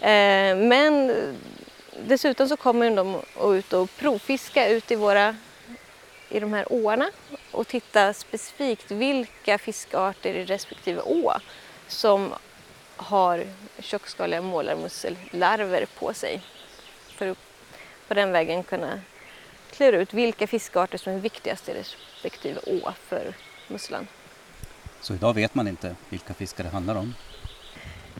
Eh, 0.00 0.56
men 0.56 1.14
dessutom 2.06 2.48
så 2.48 2.56
kommer 2.56 2.90
de 2.90 3.20
ut 3.56 3.72
och 3.72 3.90
provfiska 3.98 4.68
ut 4.68 4.90
i 4.90 4.94
våra 4.94 5.36
i 6.28 6.40
de 6.40 6.52
här 6.52 6.72
åarna 6.72 7.10
och 7.50 7.68
titta 7.68 8.12
specifikt 8.12 8.90
vilka 8.90 9.58
fiskarter 9.58 10.34
i 10.34 10.44
respektive 10.44 11.00
å 11.00 11.32
som 11.88 12.34
har 12.98 13.44
tjockskaliga 13.78 14.42
målarmussellarver 14.42 15.86
på 15.98 16.14
sig. 16.14 16.40
För 17.08 17.26
att 17.26 17.38
på 18.08 18.14
den 18.14 18.32
vägen 18.32 18.62
kunna 18.62 19.00
klura 19.70 19.96
ut 19.96 20.14
vilka 20.14 20.46
fiskarter 20.46 20.98
som 20.98 21.12
är 21.12 21.18
viktigast 21.18 21.68
i 21.68 21.74
respektive 21.74 22.60
å 22.66 22.92
för 23.08 23.34
musslan. 23.68 24.06
Så 25.00 25.14
idag 25.14 25.34
vet 25.34 25.54
man 25.54 25.68
inte 25.68 25.96
vilka 26.08 26.34
fiskar 26.34 26.64
det 26.64 26.70
handlar 26.70 26.94
om? 26.94 27.14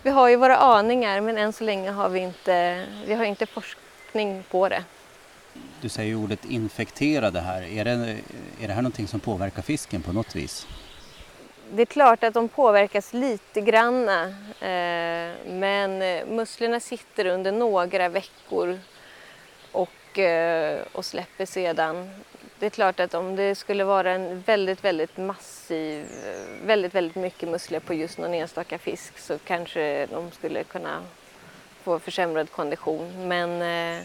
Vi 0.02 0.10
har 0.10 0.28
ju 0.28 0.36
våra 0.36 0.56
aningar 0.56 1.20
men 1.20 1.38
än 1.38 1.52
så 1.52 1.64
länge 1.64 1.90
har 1.90 2.08
vi 2.08 2.20
inte, 2.20 2.86
vi 3.06 3.14
har 3.14 3.24
inte 3.24 3.46
forskning 3.46 4.42
på 4.50 4.68
det. 4.68 4.84
Du 5.80 5.88
säger 5.88 6.14
ordet 6.14 6.44
infekterade 6.44 7.40
här. 7.40 7.62
Är 7.62 7.84
det, 7.84 7.90
är 8.60 8.68
det 8.68 8.72
här 8.72 8.82
någonting 8.82 9.08
som 9.08 9.20
påverkar 9.20 9.62
fisken 9.62 10.02
på 10.02 10.12
något 10.12 10.36
vis? 10.36 10.66
Det 11.72 11.82
är 11.82 11.86
klart 11.86 12.24
att 12.24 12.34
de 12.34 12.48
påverkas 12.48 13.12
lite 13.12 13.60
granna 13.60 14.24
eh, 14.60 15.34
men 15.46 16.02
eh, 16.02 16.26
musslorna 16.26 16.80
sitter 16.80 17.26
under 17.26 17.52
några 17.52 18.08
veckor 18.08 18.78
och, 19.72 20.18
eh, 20.18 20.80
och 20.92 21.04
släpper 21.04 21.46
sedan. 21.46 22.10
Det 22.58 22.66
är 22.66 22.70
klart 22.70 23.00
att 23.00 23.14
om 23.14 23.36
det 23.36 23.54
skulle 23.54 23.84
vara 23.84 24.10
en 24.10 24.40
väldigt, 24.40 24.84
väldigt 24.84 25.16
massiv, 25.16 26.06
eh, 26.26 26.66
väldigt, 26.66 26.94
väldigt 26.94 27.16
mycket 27.16 27.48
musslor 27.48 27.80
på 27.80 27.94
just 27.94 28.18
någon 28.18 28.34
enstaka 28.34 28.78
fisk 28.78 29.18
så 29.18 29.38
kanske 29.38 30.06
de 30.06 30.30
skulle 30.30 30.64
kunna 30.64 31.02
få 31.82 31.98
försämrad 31.98 32.50
kondition. 32.50 33.28
Men 33.28 33.62
eh, 33.62 34.04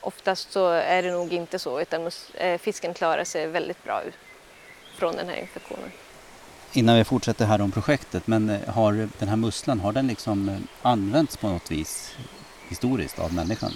oftast 0.00 0.52
så 0.52 0.68
är 0.68 1.02
det 1.02 1.12
nog 1.12 1.32
inte 1.32 1.58
så 1.58 1.80
utan 1.80 2.10
eh, 2.34 2.58
fisken 2.58 2.94
klarar 2.94 3.24
sig 3.24 3.46
väldigt 3.46 3.84
bra 3.84 4.02
från 4.94 5.16
den 5.16 5.28
här 5.28 5.36
infektionen. 5.36 5.90
Innan 6.72 6.96
vi 6.96 7.04
fortsätter 7.04 7.46
här 7.46 7.60
om 7.60 7.72
projektet, 7.72 8.26
men 8.26 8.50
eh, 8.50 8.68
har 8.68 9.08
den 9.18 9.28
här 9.28 9.36
musslan, 9.36 9.80
har 9.80 9.92
den 9.92 10.06
liksom 10.06 10.48
eh, 10.48 10.56
använts 10.82 11.36
på 11.36 11.48
något 11.48 11.70
vis 11.70 12.16
historiskt 12.68 13.18
av 13.18 13.34
människan? 13.34 13.72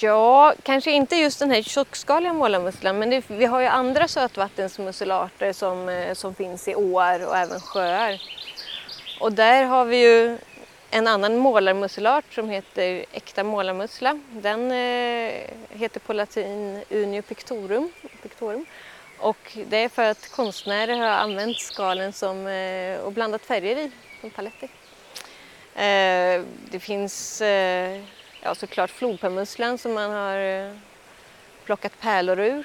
Ja, 0.00 0.54
kanske 0.62 0.90
inte 0.90 1.16
just 1.16 1.38
den 1.38 1.50
här 1.50 1.62
tjockskaliga 1.62 2.32
målarmusslan 2.32 2.98
men 2.98 3.10
det, 3.10 3.30
vi 3.30 3.44
har 3.44 3.60
ju 3.60 3.66
andra 3.66 4.08
sötvattensmusselarter 4.08 5.52
som, 5.52 5.88
eh, 5.88 6.14
som 6.14 6.34
finns 6.34 6.68
i 6.68 6.74
åar 6.74 7.26
och 7.26 7.36
även 7.36 7.60
sjöar. 7.60 8.22
Och 9.20 9.32
där 9.32 9.64
har 9.64 9.84
vi 9.84 9.96
ju 9.96 10.38
en 10.90 11.06
annan 11.06 11.36
målarmusselart 11.36 12.34
som 12.34 12.48
heter 12.48 13.04
äkta 13.12 13.44
målarmussla. 13.44 14.20
Den 14.30 14.70
eh, 14.70 15.32
heter 15.70 16.00
på 16.00 16.12
latin 16.12 16.82
Unio 16.90 17.22
pictorum, 17.22 17.92
pictorum. 18.22 18.66
Och 19.22 19.58
det 19.68 19.76
är 19.76 19.88
för 19.88 20.02
att 20.02 20.30
konstnärer 20.30 20.96
har 20.96 21.06
använt 21.06 21.58
skalen 21.60 22.12
som, 22.12 22.46
eh, 22.46 23.00
och 23.00 23.12
blandat 23.12 23.42
färger 23.42 23.76
i 23.76 23.90
som 24.20 24.30
paletter. 24.30 24.68
Eh, 25.74 26.44
det 26.70 26.80
finns 26.80 27.40
eh, 27.40 28.02
ja, 28.42 28.54
såklart 28.54 28.90
flodpärlmusslan 28.90 29.78
som 29.78 29.92
man 29.92 30.10
har 30.10 30.38
eh, 30.38 30.72
plockat 31.64 32.00
pärlor 32.00 32.40
ur. 32.40 32.64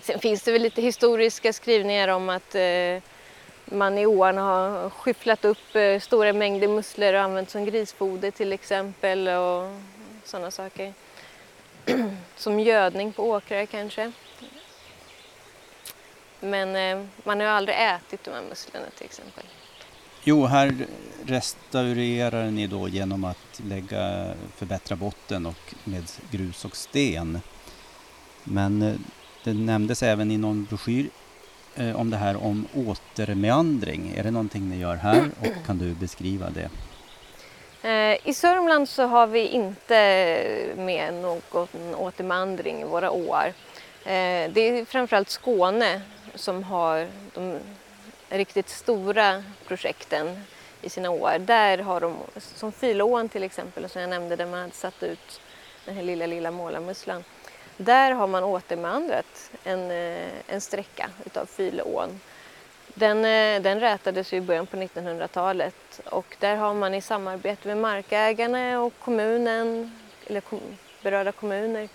Sen 0.00 0.18
finns 0.18 0.42
det 0.42 0.52
väl 0.52 0.62
lite 0.62 0.82
historiska 0.82 1.52
skrivningar 1.52 2.08
om 2.08 2.28
att 2.28 2.54
eh, 2.54 3.02
man 3.64 3.98
i 3.98 4.06
åarna 4.06 4.42
har 4.42 4.90
skyfflat 4.90 5.44
upp 5.44 5.76
eh, 5.76 6.00
stora 6.00 6.32
mängder 6.32 6.68
musslor 6.68 7.14
och 7.14 7.20
använt 7.20 7.50
som 7.50 7.64
grisfoder 7.64 8.30
till 8.30 8.52
exempel 8.52 9.28
och 9.28 9.80
sådana 10.24 10.50
saker. 10.50 10.94
som 12.36 12.60
gödning 12.60 13.12
på 13.12 13.30
åkrar 13.30 13.66
kanske. 13.66 14.12
Men 16.40 16.76
eh, 16.76 17.06
man 17.24 17.40
har 17.40 17.46
ju 17.46 17.52
aldrig 17.52 17.76
ätit 17.76 18.24
de 18.24 18.30
här 18.30 18.42
musslorna 18.48 18.86
till 18.96 19.04
exempel. 19.04 19.44
Jo, 20.24 20.46
här 20.46 20.86
restaurerar 21.26 22.44
ni 22.44 22.66
då 22.66 22.88
genom 22.88 23.24
att 23.24 23.60
lägga, 23.64 24.34
förbättra 24.56 24.96
botten 24.96 25.46
och 25.46 25.74
med 25.84 26.04
grus 26.30 26.64
och 26.64 26.76
sten. 26.76 27.40
Men 28.44 28.82
eh, 28.82 28.94
det 29.44 29.54
nämndes 29.54 30.02
även 30.02 30.30
i 30.30 30.36
någon 30.36 30.64
broschyr 30.64 31.10
eh, 31.76 32.00
om 32.00 32.10
det 32.10 32.16
här 32.16 32.44
om 32.44 32.66
återmeandring. 32.74 34.14
Är 34.16 34.22
det 34.22 34.30
någonting 34.30 34.68
ni 34.68 34.78
gör 34.78 34.96
här 34.96 35.30
och 35.40 35.66
kan 35.66 35.78
du 35.78 35.94
beskriva 35.94 36.50
det? 36.50 36.70
I 38.24 38.34
Sörmland 38.34 38.88
så 38.88 39.06
har 39.06 39.26
vi 39.26 39.48
inte 39.48 39.94
med 40.76 41.14
någon 41.14 41.94
återvandring 41.94 42.80
i 42.80 42.84
våra 42.84 43.10
åar. 43.10 43.52
Det 44.04 44.60
är 44.60 44.84
framförallt 44.84 45.30
Skåne 45.30 46.02
som 46.40 46.62
har 46.62 47.08
de 47.34 47.58
riktigt 48.28 48.68
stora 48.68 49.44
projekten 49.66 50.44
i 50.82 50.88
sina 50.88 51.10
åar. 51.10 51.38
Där 51.38 51.78
har 51.78 52.00
de, 52.00 52.16
som 52.36 52.72
Fylån 52.72 53.28
till 53.28 53.42
exempel, 53.42 53.88
som 53.88 54.00
jag 54.00 54.10
nämnde, 54.10 54.36
där 54.36 54.46
man 54.46 54.60
hade 54.60 54.72
satt 54.72 55.02
ut 55.02 55.40
den 55.84 55.94
här 55.94 56.02
lilla, 56.02 56.26
lilla 56.26 56.50
målarmusslan. 56.50 57.24
Där 57.76 58.12
har 58.12 58.26
man 58.26 58.44
återmandrat 58.44 59.50
en, 59.64 59.90
eh, 59.90 60.28
en 60.46 60.60
sträcka 60.60 61.10
utav 61.24 61.46
Fylån. 61.46 62.20
Den, 62.94 63.24
eh, 63.24 63.62
den 63.62 63.80
rätades 63.80 64.32
i 64.32 64.40
början 64.40 64.66
på 64.66 64.76
1900-talet 64.76 66.00
och 66.04 66.36
där 66.38 66.56
har 66.56 66.74
man 66.74 66.94
i 66.94 67.00
samarbete 67.00 67.68
med 67.68 67.78
markägarna 67.78 68.80
och 68.80 68.92
kommunen, 68.98 69.98
eller 70.26 70.42
berörda 71.02 71.32
kommuner, 71.32 71.82
eh, 71.82 71.88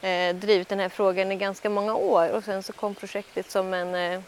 Eh, 0.00 0.34
drivit 0.34 0.68
den 0.68 0.78
här 0.78 0.88
frågan 0.88 1.32
i 1.32 1.36
ganska 1.36 1.70
många 1.70 1.94
år 1.94 2.30
och 2.30 2.44
sen 2.44 2.62
så 2.62 2.72
kom 2.72 2.94
projektet 2.94 3.50
som 3.50 3.74
en, 3.74 3.94
eh, 3.94 4.20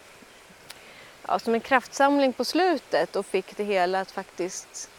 ja, 1.26 1.38
som 1.38 1.54
en 1.54 1.60
kraftsamling 1.60 2.32
på 2.32 2.44
slutet 2.44 3.16
och 3.16 3.26
fick 3.26 3.56
det 3.56 3.64
hela 3.64 4.00
att 4.00 4.10
faktiskt 4.10 4.90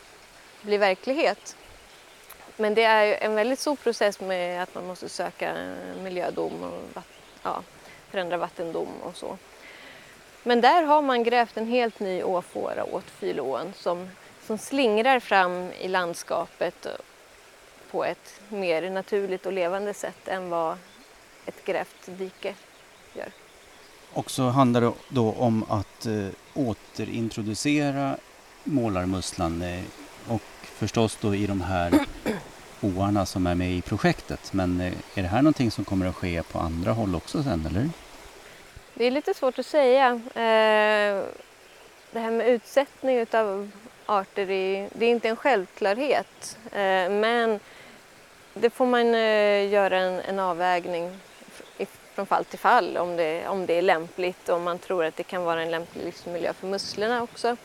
bli 0.62 0.78
verklighet. 0.78 1.56
Men 2.58 2.74
det 2.74 2.84
är 2.84 3.24
en 3.24 3.36
väldigt 3.36 3.60
stor 3.60 3.76
process 3.76 4.20
med 4.20 4.64
att 4.64 4.76
man 4.76 4.88
måste 4.88 5.10
söka 5.10 5.76
miljödom 6.04 6.64
och 6.64 7.04
ja, 7.44 7.64
förändra 8.12 8.38
vattendom 8.38 9.02
och 9.04 9.16
så. 9.16 9.38
Men 10.44 10.62
där 10.62 10.84
har 10.84 11.02
man 11.02 11.24
grävt 11.24 11.58
en 11.58 11.68
helt 11.68 12.00
ny 12.00 12.24
åfåra 12.24 12.84
åt 12.84 13.10
Fylån 13.10 13.74
som, 13.76 14.10
som 14.44 14.58
slingrar 14.58 15.20
fram 15.20 15.72
i 15.80 15.88
landskapet 15.88 16.88
på 17.92 18.06
ett 18.06 18.42
mer 18.50 18.90
naturligt 18.90 19.46
och 19.46 19.54
levande 19.54 19.94
sätt 19.94 20.28
än 20.28 20.50
vad 20.50 20.78
ett 21.46 21.66
grävt 21.66 22.06
dike 22.06 22.56
gör. 23.14 23.32
Och 24.14 24.32
så 24.32 24.44
handlar 24.44 24.82
det 24.82 24.92
då 25.10 25.32
om 25.32 25.66
att 25.70 26.06
eh, 26.06 26.28
återintroducera 26.54 28.18
målarmusslan 28.64 29.62
eh, 29.62 29.84
och 30.28 30.42
förstås 30.62 31.18
då 31.22 31.36
i 31.36 31.48
de 31.48 31.62
här 31.62 31.94
åarna 32.82 33.26
som 33.26 33.48
är 33.48 33.56
med 33.56 33.72
i 33.72 33.82
projektet. 33.82 34.54
Men 34.54 34.82
eh, 34.82 34.94
är 35.16 35.22
det 35.22 35.28
här 35.28 35.42
någonting 35.42 35.72
som 35.72 35.86
kommer 35.86 36.06
att 36.06 36.16
ske 36.16 36.44
på 36.44 36.60
andra 36.60 36.92
håll 36.92 37.16
också 37.16 37.44
sen 37.44 37.66
eller? 37.66 37.90
Det 38.94 39.06
är 39.06 39.12
lite 39.12 39.34
svårt 39.34 39.60
att 39.60 39.66
säga. 39.66 40.12
Eh, 40.26 41.24
det 42.12 42.20
här 42.20 42.32
med 42.32 42.48
utsättning 42.48 43.26
av 43.32 43.72
arter 44.06 44.46
det 44.46 45.06
är 45.06 45.10
inte 45.10 45.30
en 45.30 45.36
självklarhet. 45.36 46.58
Eh, 46.72 47.10
men 47.10 47.60
det 48.62 48.70
får 48.70 48.86
man 48.86 49.16
eh, 49.16 49.70
göra 49.70 49.98
en, 49.98 50.20
en 50.20 50.40
avvägning 50.40 51.12
från 52.20 52.26
fall 52.26 52.46
till 52.46 52.60
fall 52.60 52.98
om 52.98 53.18
det, 53.18 53.48
om 53.48 53.66
det 53.66 53.74
är 53.74 53.82
lämpligt 53.82 54.50
och 54.50 54.56
om 54.56 54.64
man 54.64 54.80
tror 54.80 55.06
att 55.06 55.16
det 55.16 55.24
kan 55.24 55.44
vara 55.44 55.62
en 55.62 55.72
lämplig 55.72 56.06
livsmiljö 56.06 56.54
för 56.54 56.68
musslorna 56.68 57.24
också. 57.24 57.58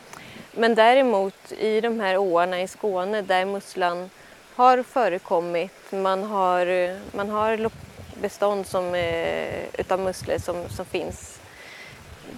Men 0.52 0.74
däremot 0.74 1.52
i 1.52 1.80
de 1.80 2.00
här 2.00 2.16
åarna 2.16 2.62
i 2.62 2.68
Skåne 2.68 3.22
där 3.22 3.44
musslan 3.44 4.10
har 4.54 4.82
förekommit. 4.82 5.92
Man 5.92 6.22
har, 6.22 6.66
man 7.16 7.30
har 7.30 7.70
bestånd 8.20 8.66
som, 8.66 8.94
eh, 8.94 9.64
utav 9.78 10.00
musslor 10.00 10.38
som, 10.38 10.68
som 10.68 10.84
finns 10.84 11.40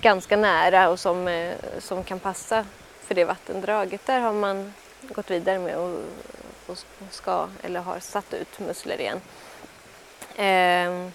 ganska 0.00 0.36
nära 0.36 0.88
och 0.88 1.00
som, 1.00 1.28
eh, 1.28 1.54
som 1.78 2.04
kan 2.04 2.18
passa 2.18 2.64
för 3.00 3.14
det 3.14 3.24
vattendraget. 3.24 4.06
Där 4.06 4.20
har 4.20 4.32
man 4.32 4.72
gått 5.02 5.30
vidare 5.30 5.58
med 5.58 5.76
att 5.76 6.00
och 6.66 6.78
ska, 7.10 7.48
eller 7.62 7.80
har 7.80 8.00
satt 8.00 8.34
ut 8.34 8.58
musslor 8.58 9.00
igen. 9.00 9.20
Eh, 10.36 11.10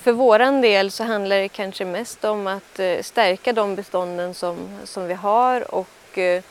för 0.00 0.12
våran 0.12 0.60
del 0.60 0.90
så 0.90 1.04
handlar 1.04 1.36
det 1.36 1.48
kanske 1.48 1.84
mest 1.84 2.24
om 2.24 2.46
att 2.46 2.78
eh, 2.78 3.02
stärka 3.02 3.52
de 3.52 3.74
bestånden 3.74 4.34
som, 4.34 4.78
som 4.84 5.06
vi 5.06 5.14
har 5.14 5.74
och 5.74 6.18
eh, 6.18 6.42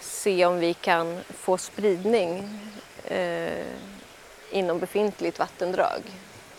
se 0.00 0.46
om 0.46 0.58
vi 0.58 0.74
kan 0.74 1.20
få 1.28 1.58
spridning 1.58 2.60
eh, 3.04 3.66
inom 4.50 4.78
befintligt 4.78 5.38
vattendrag 5.38 6.02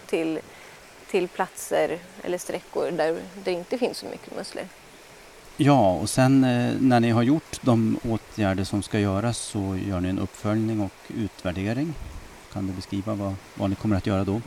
till, 0.06 0.40
till 1.08 1.28
platser 1.28 2.00
eller 2.24 2.38
sträckor 2.38 2.92
där 2.92 3.18
det 3.44 3.52
inte 3.52 3.78
finns 3.78 3.98
så 3.98 4.06
mycket 4.06 4.36
musslor. 4.36 4.66
Ja, 5.62 5.92
och 5.92 6.10
sen 6.10 6.44
eh, 6.44 6.76
när 6.80 7.00
ni 7.00 7.10
har 7.10 7.24
gjort 7.24 7.58
de 7.62 8.00
åtgärder 8.10 8.64
som 8.64 8.84
ska 8.84 9.00
göras 9.00 9.38
så 9.38 9.78
gör 9.88 10.00
ni 10.00 10.10
en 10.10 10.20
uppföljning 10.20 10.82
och 10.82 11.12
utvärdering. 11.18 11.94
Kan 12.54 12.68
du 12.68 12.74
beskriva 12.74 13.14
vad, 13.14 13.36
vad 13.54 13.70
ni 13.70 13.76
kommer 13.76 13.96
att 13.98 14.08
göra 14.08 14.24
då? 14.24 14.42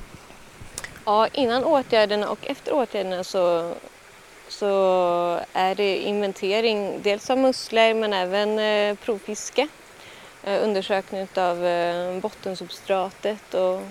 Ja, 1.04 1.28
innan 1.32 1.64
åtgärderna 1.64 2.28
och 2.28 2.46
efter 2.46 2.72
åtgärderna 2.74 3.24
så, 3.24 3.74
så 4.48 4.66
är 5.52 5.74
det 5.74 5.98
inventering 5.98 7.00
dels 7.02 7.30
av 7.30 7.38
musslor 7.38 7.94
men 7.94 8.12
även 8.12 8.58
eh, 8.58 8.96
provfiske 9.04 9.68
eh, 10.42 10.64
undersökning 10.64 11.26
av 11.36 11.56
bottensubstratet 12.20 13.54
och, 13.54 13.82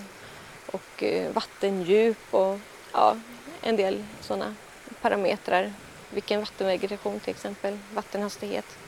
och 0.66 1.04
vattendjup 1.32 2.18
och 2.30 2.58
ja, 2.92 3.16
en 3.62 3.76
del 3.76 4.04
sådana 4.20 4.54
parametrar. 5.00 5.72
Vilken 6.14 6.40
vattenvegetation 6.40 7.20
till 7.20 7.30
exempel, 7.30 7.78
vattenhastighet. 7.94 8.78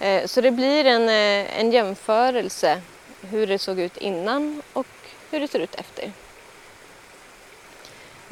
Eh, 0.00 0.26
så 0.26 0.40
det 0.40 0.50
blir 0.50 0.84
en, 0.84 1.02
eh, 1.02 1.60
en 1.60 1.72
jämförelse 1.72 2.80
hur 3.20 3.46
det 3.46 3.58
såg 3.58 3.80
ut 3.80 3.96
innan 3.96 4.62
och 4.72 4.86
hur 5.30 5.40
det 5.40 5.48
ser 5.48 5.58
ut 5.60 5.74
efter. 5.74 6.12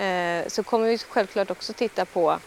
Eh, 0.05 0.48
så 0.48 0.62
kommer 0.62 0.88
vi 0.88 0.98
självklart 0.98 1.51
också 1.51 1.72
titta 1.72 2.05
på 2.05 2.38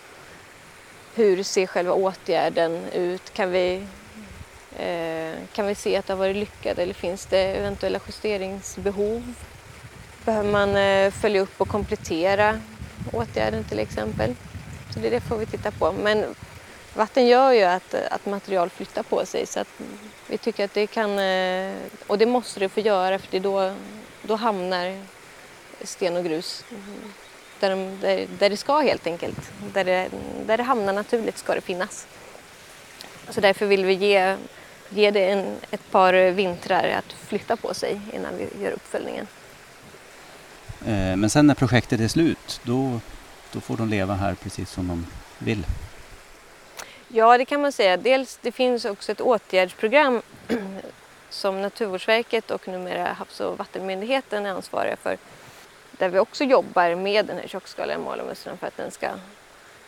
hur 1.15 1.43
ser 1.43 1.67
själva 1.67 1.93
åtgärden 1.93 2.83
ut? 2.93 3.33
Kan 3.33 3.51
vi 3.51 3.87
kan 5.53 5.67
vi 5.67 5.75
se 5.75 5.95
att 5.97 6.07
det 6.07 6.13
har 6.13 6.17
varit 6.17 6.35
lyckat 6.35 6.77
eller 6.77 6.93
finns 6.93 7.25
det 7.25 7.39
eventuella 7.39 7.99
justeringsbehov? 8.07 9.33
Behöver 10.25 10.51
man 10.51 11.11
följa 11.11 11.41
upp 11.41 11.61
och 11.61 11.67
komplettera 11.67 12.61
åtgärden 13.13 13.63
till 13.63 13.79
exempel? 13.79 14.35
Så 14.95 15.01
det, 15.01 15.09
det 15.09 15.21
får 15.21 15.37
vi 15.37 15.45
titta 15.45 15.71
på. 15.71 15.91
Men 15.91 16.35
vatten 16.93 17.27
gör 17.27 17.51
ju 17.51 17.63
att, 17.63 17.93
att 17.93 18.25
material 18.25 18.69
flyttar 18.69 19.03
på 19.03 19.25
sig 19.25 19.45
så 19.45 19.59
att 19.59 19.67
vi 20.27 20.37
tycker 20.37 20.65
att 20.65 20.73
det 20.73 20.87
kan, 20.87 21.19
eh, 21.19 21.73
och 22.07 22.17
det 22.17 22.25
måste 22.25 22.59
det 22.59 22.69
få 22.69 22.79
göra 22.79 23.19
för 23.19 23.27
det 23.31 23.39
då, 23.39 23.73
då 24.21 24.35
hamnar 24.35 24.99
sten 25.83 26.17
och 26.17 26.23
grus 26.23 26.65
där, 27.59 27.69
de, 27.69 27.99
där, 28.01 28.27
där 28.39 28.49
det 28.49 28.57
ska 28.57 28.79
helt 28.79 29.07
enkelt. 29.07 29.51
Där 29.73 29.83
det, 29.83 30.09
där 30.45 30.57
det 30.57 30.63
hamnar 30.63 30.93
naturligt 30.93 31.37
ska 31.37 31.55
det 31.55 31.61
finnas. 31.61 32.07
Så 33.29 33.41
därför 33.41 33.65
vill 33.65 33.85
vi 33.85 33.93
ge 33.93 34.37
ge 34.89 35.11
det 35.11 35.29
en, 35.29 35.55
ett 35.71 35.91
par 35.91 36.31
vintrar 36.31 36.89
att 36.89 37.13
flytta 37.27 37.55
på 37.55 37.73
sig 37.73 38.01
innan 38.13 38.37
vi 38.37 38.63
gör 38.63 38.71
uppföljningen. 38.71 39.27
Eh, 40.85 41.15
men 41.15 41.29
sen 41.29 41.47
när 41.47 41.55
projektet 41.55 41.99
är 41.99 42.07
slut, 42.07 42.61
då, 42.63 42.99
då 43.55 43.61
får 43.61 43.77
de 43.77 43.89
leva 43.89 44.13
här 44.13 44.35
precis 44.35 44.71
som 44.71 44.87
de 44.87 45.07
vill? 45.37 45.65
Ja, 47.07 47.37
det 47.37 47.45
kan 47.45 47.61
man 47.61 47.71
säga. 47.71 47.97
Dels 47.97 48.39
det 48.41 48.51
finns 48.51 48.85
också 48.85 49.11
ett 49.11 49.21
åtgärdsprogram 49.21 50.21
som 51.29 51.61
Naturvårdsverket 51.61 52.51
och 52.51 52.67
numera 52.67 53.13
Havs 53.13 53.39
och 53.39 53.57
vattenmyndigheten 53.57 54.45
är 54.45 54.49
ansvariga 54.49 54.95
för. 54.95 55.17
Där 55.91 56.09
vi 56.09 56.19
också 56.19 56.43
jobbar 56.43 56.95
med 56.95 57.25
den 57.25 57.37
här 57.37 57.47
tjockskaliga 57.47 57.97
målarmusslan 57.97 58.57
för 58.57 58.67
att 58.67 58.77
den 58.77 58.91
ska 58.91 59.09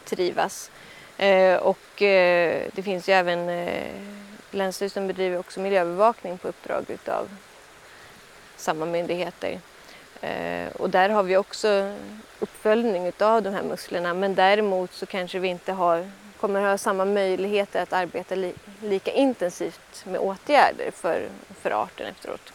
trivas. 0.05 0.71
Eh, 1.17 1.55
och 1.55 2.01
eh, 2.01 2.63
det 2.73 2.83
finns 2.83 3.09
ju 3.09 3.13
även 3.13 3.49
eh, 3.49 3.93
Länsstyrelsen 4.51 5.07
bedriver 5.07 5.39
också 5.39 5.59
miljöbevakning 5.59 6.37
på 6.37 6.47
uppdrag 6.47 6.85
av 7.07 7.29
samma 8.55 8.85
myndigheter. 8.85 9.59
Eh, 10.21 10.67
och 10.75 10.89
där 10.89 11.09
har 11.09 11.23
vi 11.23 11.37
också 11.37 11.93
uppföljning 12.39 13.11
av 13.19 13.43
de 13.43 13.49
här 13.49 13.63
musslorna 13.63 14.13
men 14.13 14.35
däremot 14.35 14.93
så 14.93 15.05
kanske 15.05 15.39
vi 15.39 15.47
inte 15.47 15.71
har, 15.71 16.11
kommer 16.39 16.61
ha 16.61 16.77
samma 16.77 17.05
möjligheter 17.05 17.83
att 17.83 17.93
arbeta 17.93 18.35
li, 18.35 18.53
lika 18.81 19.11
intensivt 19.11 20.05
med 20.05 20.19
åtgärder 20.19 20.91
för, 20.91 21.27
för 21.61 21.83
arten 21.83 22.07
efteråt. 22.07 22.53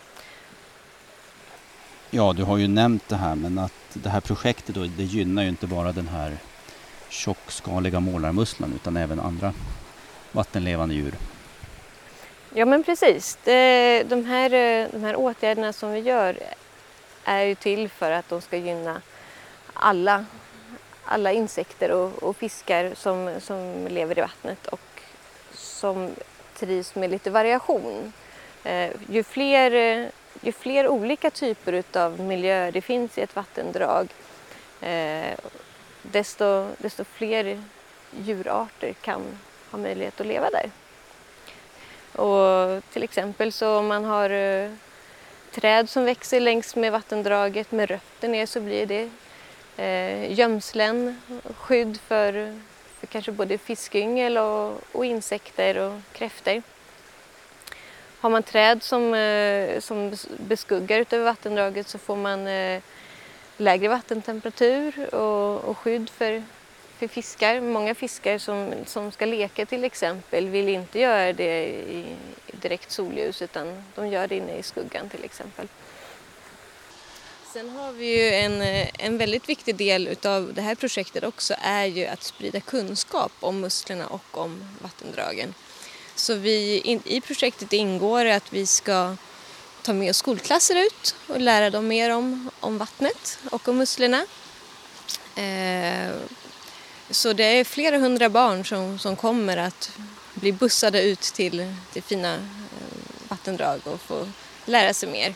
Ja, 2.10 2.32
du 2.32 2.42
har 2.44 2.56
ju 2.56 2.68
nämnt 2.68 3.08
det 3.08 3.16
här 3.16 3.34
men 3.34 3.58
att 3.58 3.72
det 3.92 4.08
här 4.08 4.20
projektet 4.20 4.74
då, 4.74 4.80
det 4.80 5.02
gynnar 5.02 5.42
ju 5.42 5.48
inte 5.48 5.66
bara 5.66 5.92
den 5.92 6.08
här 6.08 6.36
tjockskaliga 7.08 8.00
målarmusslan 8.00 8.72
utan 8.74 8.96
även 8.96 9.20
andra 9.20 9.52
vattenlevande 10.32 10.94
djur. 10.94 11.14
Ja 12.54 12.64
men 12.64 12.82
precis. 12.82 13.38
De, 13.44 14.24
här, 14.28 14.50
de 14.92 15.04
här 15.04 15.16
åtgärderna 15.16 15.72
som 15.72 15.92
vi 15.92 16.00
gör 16.00 16.38
är 17.24 17.42
ju 17.42 17.54
till 17.54 17.88
för 17.88 18.10
att 18.10 18.28
de 18.28 18.40
ska 18.40 18.56
gynna 18.56 19.02
alla, 19.74 20.24
alla 21.04 21.32
insekter 21.32 21.90
och, 21.90 22.22
och 22.22 22.36
fiskar 22.36 22.94
som, 22.94 23.40
som 23.40 23.86
lever 23.90 24.18
i 24.18 24.20
vattnet 24.20 24.66
och 24.66 24.80
som 25.52 26.10
trivs 26.54 26.94
med 26.94 27.10
lite 27.10 27.30
variation. 27.30 28.12
Eh, 28.64 28.90
ju, 29.08 29.22
fler, 29.22 29.70
ju 30.40 30.52
fler 30.52 30.88
olika 30.88 31.30
typer 31.30 31.84
av 31.92 32.20
miljöer 32.20 32.72
det 32.72 32.80
finns 32.80 33.18
i 33.18 33.20
ett 33.20 33.36
vattendrag 33.36 34.08
eh, 34.80 35.38
desto, 36.02 36.68
desto 36.78 37.04
fler 37.04 37.62
djurarter 38.10 38.92
kan 38.92 39.22
ha 39.70 39.78
möjlighet 39.78 40.20
att 40.20 40.26
leva 40.26 40.50
där. 40.50 40.70
Och 42.22 42.82
till 42.92 43.02
exempel 43.02 43.52
så 43.52 43.78
om 43.78 43.86
man 43.86 44.04
har 44.04 44.30
eh, 44.30 44.70
träd 45.52 45.90
som 45.90 46.04
växer 46.04 46.40
längs 46.40 46.76
med 46.76 46.92
vattendraget 46.92 47.72
med 47.72 47.90
rötter 47.90 48.28
ner 48.28 48.46
så 48.46 48.60
blir 48.60 48.86
det 48.86 49.10
eh, 49.76 50.32
gömslen, 50.38 51.20
skydd 51.56 52.00
för, 52.00 52.58
för 53.00 53.06
kanske 53.06 53.32
både 53.32 53.58
fiskyngel 53.58 54.38
och, 54.38 54.80
och 54.92 55.04
insekter 55.04 55.78
och 55.78 56.00
kräftor. 56.12 56.62
Har 58.20 58.30
man 58.30 58.42
träd 58.42 58.82
som, 58.82 59.14
eh, 59.14 59.80
som 59.80 60.14
beskuggar 60.36 60.98
utöver 60.98 61.24
vattendraget 61.24 61.88
så 61.88 61.98
får 61.98 62.16
man 62.16 62.46
eh, 62.46 62.82
lägre 63.56 63.88
vattentemperatur 63.88 65.14
och, 65.14 65.64
och 65.64 65.78
skydd 65.78 66.10
för, 66.10 66.42
för 67.02 67.08
fiskar. 67.08 67.60
Många 67.60 67.94
fiskar 67.94 68.38
som, 68.38 68.74
som 68.86 69.12
ska 69.12 69.26
leka 69.26 69.66
till 69.66 69.84
exempel 69.84 70.48
vill 70.48 70.68
inte 70.68 70.98
göra 70.98 71.32
det 71.32 71.66
i 71.66 72.16
direkt 72.46 72.90
solljus 72.90 73.42
utan 73.42 73.84
de 73.94 74.08
gör 74.08 74.28
det 74.28 74.36
inne 74.36 74.56
i 74.56 74.62
skuggan 74.62 75.08
till 75.08 75.24
exempel. 75.24 75.68
Sen 77.52 77.70
har 77.70 77.92
vi 77.92 78.06
ju 78.06 78.34
en, 78.34 78.62
en 78.98 79.18
väldigt 79.18 79.48
viktig 79.48 79.76
del 79.76 80.16
av 80.24 80.54
det 80.54 80.62
här 80.62 80.74
projektet 80.74 81.24
också 81.24 81.54
är 81.62 81.84
ju 81.84 82.06
att 82.06 82.22
sprida 82.22 82.60
kunskap 82.60 83.32
om 83.40 83.60
musslorna 83.60 84.06
och 84.06 84.38
om 84.38 84.64
vattendragen. 84.82 85.54
Så 86.14 86.34
vi, 86.34 86.78
in, 86.78 87.02
i 87.04 87.20
projektet 87.20 87.72
ingår 87.72 88.26
att 88.26 88.52
vi 88.52 88.66
ska 88.66 89.16
ta 89.82 89.92
med 89.92 90.16
skolklasser 90.16 90.76
ut 90.86 91.14
och 91.26 91.40
lära 91.40 91.70
dem 91.70 91.88
mer 91.88 92.10
om, 92.10 92.50
om 92.60 92.78
vattnet 92.78 93.38
och 93.50 93.68
om 93.68 93.76
musslorna. 93.78 94.26
Eh, 95.36 96.10
så 97.12 97.32
det 97.32 97.44
är 97.44 97.64
flera 97.64 97.98
hundra 97.98 98.28
barn 98.28 98.64
som, 98.64 98.98
som 98.98 99.16
kommer 99.16 99.56
att 99.56 99.90
bli 100.34 100.52
bussade 100.52 101.02
ut 101.02 101.20
till, 101.20 101.74
till 101.92 102.02
fina 102.02 102.34
eh, 102.34 102.40
vattendrag 103.28 103.80
och 103.84 104.00
få 104.00 104.28
lära 104.64 104.94
sig 104.94 105.08
mer. 105.08 105.34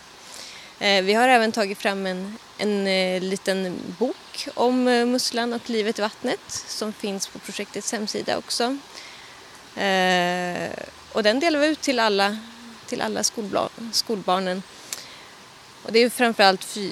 Eh, 0.79 1.05
vi 1.05 1.15
har 1.15 1.29
även 1.29 1.53
tagit 1.53 1.79
fram 1.79 2.07
en, 2.07 2.39
en 2.59 2.87
eh, 2.87 3.23
liten 3.23 3.79
bok 3.99 4.49
om 4.55 4.85
musslan 4.85 5.53
och 5.53 5.71
livet 5.71 5.99
i 5.99 6.03
vattnet 6.03 6.41
som 6.49 6.93
finns 6.93 7.27
på 7.27 7.39
projektets 7.39 7.93
hemsida 7.93 8.39
också. 8.39 8.79
Och 11.13 11.23
den 11.23 11.41
delar 11.41 11.61
vi 11.61 11.67
ut 11.67 11.81
till 11.81 11.99
alla, 11.99 12.39
till 12.87 13.01
alla 13.01 13.23
skolbarnen. 13.93 14.63
Och 15.83 15.93
det 15.93 15.99
är 15.99 16.11
framförallt 16.11 16.65
fy, 16.65 16.91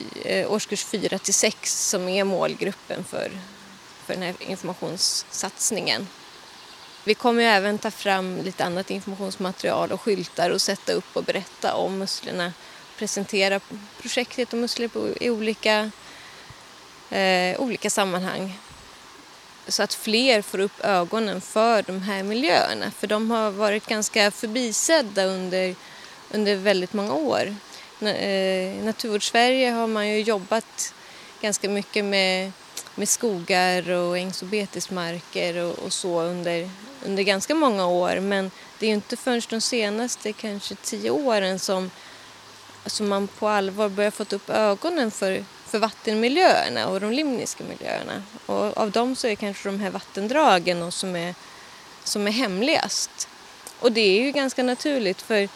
årskurs 0.48 0.84
4 0.84 1.18
till 1.18 1.34
6 1.34 1.88
som 1.88 2.08
är 2.08 2.24
målgruppen 2.24 3.04
för, 3.04 3.30
för 4.06 4.14
den 4.14 4.22
här 4.22 4.34
informationssatsningen. 4.38 6.08
Vi 7.04 7.14
kommer 7.14 7.42
även 7.42 7.78
ta 7.78 7.90
fram 7.90 8.36
lite 8.36 8.64
annat 8.64 8.90
informationsmaterial 8.90 9.92
och 9.92 10.00
skyltar 10.00 10.50
och 10.50 10.62
sätta 10.62 10.92
upp 10.92 11.16
och 11.16 11.24
berätta 11.24 11.74
om 11.74 11.98
musslorna. 11.98 12.52
Presentera 12.98 13.60
projektet 14.02 14.52
och 14.52 14.58
musslor 14.58 14.90
i 15.20 15.30
olika, 15.30 15.90
eh, 17.10 17.60
olika 17.60 17.90
sammanhang 17.90 18.58
så 19.68 19.82
att 19.82 19.94
fler 19.94 20.42
får 20.42 20.58
upp 20.58 20.80
ögonen 20.80 21.40
för 21.40 21.82
de 21.82 22.02
här 22.02 22.22
miljöerna. 22.22 22.90
För 22.90 23.06
de 23.06 23.30
har 23.30 23.50
varit 23.50 23.86
ganska 23.86 24.30
förbisedda 24.30 25.24
under, 25.24 25.74
under 26.30 26.56
väldigt 26.56 26.92
många 26.92 27.14
år. 27.14 27.56
Eh, 28.00 28.84
Naturvårdssverige 28.84 29.70
har 29.70 29.86
man 29.86 30.08
ju 30.08 30.20
jobbat 30.20 30.94
ganska 31.40 31.68
mycket 31.68 32.04
med, 32.04 32.52
med 32.94 33.08
skogar 33.08 33.90
och 33.90 34.18
ängs 34.18 34.42
och 34.42 34.48
betesmarker 34.48 35.56
och, 35.56 35.78
och, 35.78 35.92
så 35.92 36.22
under, 36.22 36.70
under 37.04 37.22
ganska 37.22 37.54
många 37.54 37.86
år. 37.86 38.20
Men 38.20 38.50
det 38.78 38.86
är 38.86 38.88
ju 38.88 38.94
inte 38.94 39.16
förrän 39.16 39.42
de 39.50 39.60
senaste 39.60 40.32
kanske 40.32 40.74
tio 40.74 41.10
åren 41.10 41.58
som, 41.58 41.90
som 42.86 43.08
man 43.08 43.26
på 43.28 43.48
allvar 43.48 43.88
börjar 43.88 44.10
fått 44.10 44.32
upp 44.32 44.50
ögonen 44.50 45.10
för 45.10 45.44
för 45.74 45.78
vattenmiljöerna 45.78 46.88
och 46.88 47.00
de 47.00 47.12
limniska 47.12 47.64
miljöerna. 47.64 48.22
Och 48.46 48.78
av 48.78 48.90
dem 48.90 49.16
så 49.16 49.26
är 49.26 49.34
kanske 49.34 49.68
de 49.68 49.80
här 49.80 49.90
vattendragen 49.90 50.82
och 50.82 50.94
som 50.94 51.16
är, 51.16 51.34
som 52.04 52.26
är 52.26 52.30
hemligast. 52.30 53.28
Och 53.80 53.92
det 53.92 54.00
är 54.00 54.22
ju 54.22 54.32
ganska 54.32 54.62
naturligt 54.62 55.22
för 55.22 55.48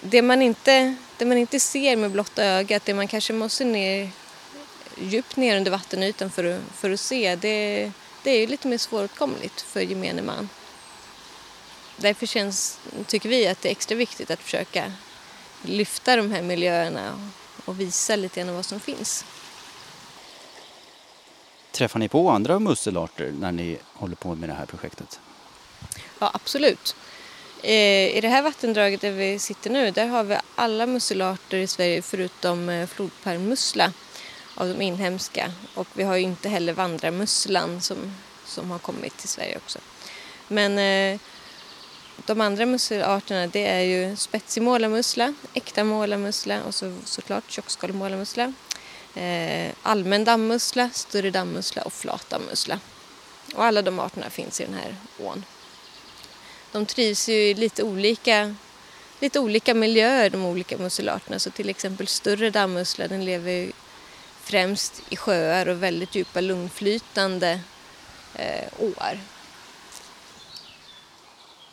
det 0.00 0.22
man 0.22 0.42
inte, 0.42 0.94
det 1.18 1.24
man 1.24 1.38
inte 1.38 1.60
ser 1.60 1.96
med 1.96 2.10
blotta 2.10 2.44
ögat, 2.44 2.84
det 2.84 2.94
man 2.94 3.08
kanske 3.08 3.32
måste 3.32 3.64
ner 3.64 4.10
djupt 5.02 5.36
ner 5.36 5.56
under 5.56 5.70
vattenytan 5.70 6.30
för 6.30 6.44
att, 6.44 6.60
för 6.74 6.90
att 6.90 7.00
se, 7.00 7.36
det, 7.36 7.92
det 8.22 8.30
är 8.30 8.40
ju 8.40 8.46
lite 8.46 8.68
mer 8.68 8.78
svåråtkomligt 8.78 9.60
för 9.60 9.80
gemene 9.80 10.22
man. 10.22 10.48
Därför 11.96 12.26
känns, 12.26 12.78
tycker 13.06 13.28
vi 13.28 13.46
att 13.46 13.62
det 13.62 13.68
är 13.68 13.72
extra 13.72 13.96
viktigt 13.96 14.30
att 14.30 14.40
försöka 14.40 14.92
lyfta 15.62 16.16
de 16.16 16.30
här 16.30 16.42
miljöerna 16.42 17.30
och 17.64 17.80
visa 17.80 18.16
lite 18.16 18.40
grann 18.40 18.54
vad 18.54 18.64
som 18.64 18.80
finns. 18.80 19.24
Träffar 21.70 21.98
ni 21.98 22.08
på 22.08 22.30
andra 22.30 22.58
musselarter 22.58 23.32
när 23.38 23.52
ni 23.52 23.78
håller 23.94 24.16
på 24.16 24.34
med 24.34 24.48
det 24.48 24.54
här 24.54 24.66
projektet? 24.66 25.20
Ja, 26.18 26.30
absolut. 26.34 26.96
Eh, 27.62 28.16
I 28.16 28.20
det 28.20 28.28
här 28.28 28.42
vattendraget 28.42 29.00
där 29.00 29.10
vi 29.10 29.38
sitter 29.38 29.70
nu, 29.70 29.90
där 29.90 30.06
har 30.06 30.24
vi 30.24 30.36
alla 30.54 30.86
musselarter 30.86 31.58
i 31.58 31.66
Sverige 31.66 32.02
förutom 32.02 32.68
eh, 32.68 32.86
flodpärlmussla 32.86 33.92
av 34.62 34.68
de 34.68 34.82
inhemska. 34.82 35.52
Och 35.74 35.88
vi 35.92 36.02
har 36.02 36.16
ju 36.16 36.22
inte 36.22 36.48
heller 36.48 36.72
vandrarmusslan 36.72 37.80
som, 37.80 38.14
som 38.46 38.70
har 38.70 38.78
kommit 38.78 39.16
till 39.18 39.28
Sverige 39.28 39.56
också. 39.56 39.78
Men 40.48 40.78
eh, 40.78 41.20
de 42.26 42.40
andra 42.40 42.66
musselarterna 42.66 43.46
det 43.46 43.66
är 43.66 43.80
ju 43.80 44.16
spetsig 44.16 44.62
målarmussla, 44.62 45.34
äkta 45.54 45.84
målarmussla 45.84 46.62
och 46.62 46.74
så, 46.74 46.96
såklart 47.04 47.50
tjockskalig 47.50 47.94
målarmussla. 47.94 48.52
Eh, 49.14 49.72
allmän 49.82 50.24
dammmussla, 50.24 50.90
större 50.92 51.30
dammmussla 51.30 51.82
och 51.82 51.92
flat 51.92 52.30
dammussla. 52.30 52.80
Och 53.54 53.64
alla 53.64 53.82
de 53.82 53.98
arterna 53.98 54.30
finns 54.30 54.60
i 54.60 54.64
den 54.64 54.74
här 54.74 54.96
ån. 55.20 55.44
De 56.72 56.86
trivs 56.86 57.28
ju 57.28 57.34
i 57.34 57.54
lite 57.54 57.82
olika, 57.82 58.54
lite 59.20 59.40
olika 59.40 59.74
miljöer, 59.74 60.30
de 60.30 60.44
olika 60.44 60.78
musselarterna. 60.78 61.38
Så 61.38 61.50
till 61.50 61.68
exempel 61.68 62.06
större 62.06 62.50
dammmussla 62.50 63.08
den 63.08 63.24
lever 63.24 63.72
främst 64.42 65.02
i 65.08 65.16
sjöar 65.16 65.68
och 65.68 65.82
väldigt 65.82 66.14
djupa 66.14 66.40
lugnflytande 66.40 67.60
eh, 68.34 68.68
åar. 68.78 69.18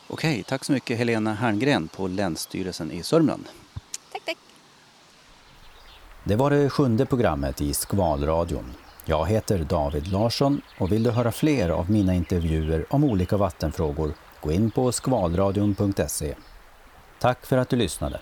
Okej, 0.06 0.42
tack 0.42 0.64
så 0.64 0.72
mycket 0.72 0.98
Helena 0.98 1.34
Herngren 1.34 1.88
på 1.88 2.08
Länsstyrelsen 2.08 2.90
i 2.90 3.02
Sörmland. 3.02 3.44
Tack, 4.12 4.22
tack. 4.24 4.36
Det 6.24 6.36
var 6.36 6.50
det 6.50 6.70
sjunde 6.70 7.06
programmet 7.06 7.60
i 7.60 7.74
Skvalradion. 7.74 8.72
Jag 9.04 9.26
heter 9.28 9.58
David 9.58 10.08
Larsson 10.08 10.60
och 10.78 10.92
vill 10.92 11.02
du 11.02 11.10
höra 11.10 11.32
fler 11.32 11.68
av 11.68 11.90
mina 11.90 12.14
intervjuer 12.14 12.86
om 12.90 13.04
olika 13.04 13.36
vattenfrågor, 13.36 14.14
gå 14.40 14.52
in 14.52 14.70
på 14.70 14.92
skvalradion.se. 14.92 16.34
Tack 17.18 17.46
för 17.46 17.56
att 17.56 17.68
du 17.68 17.76
lyssnade. 17.76 18.20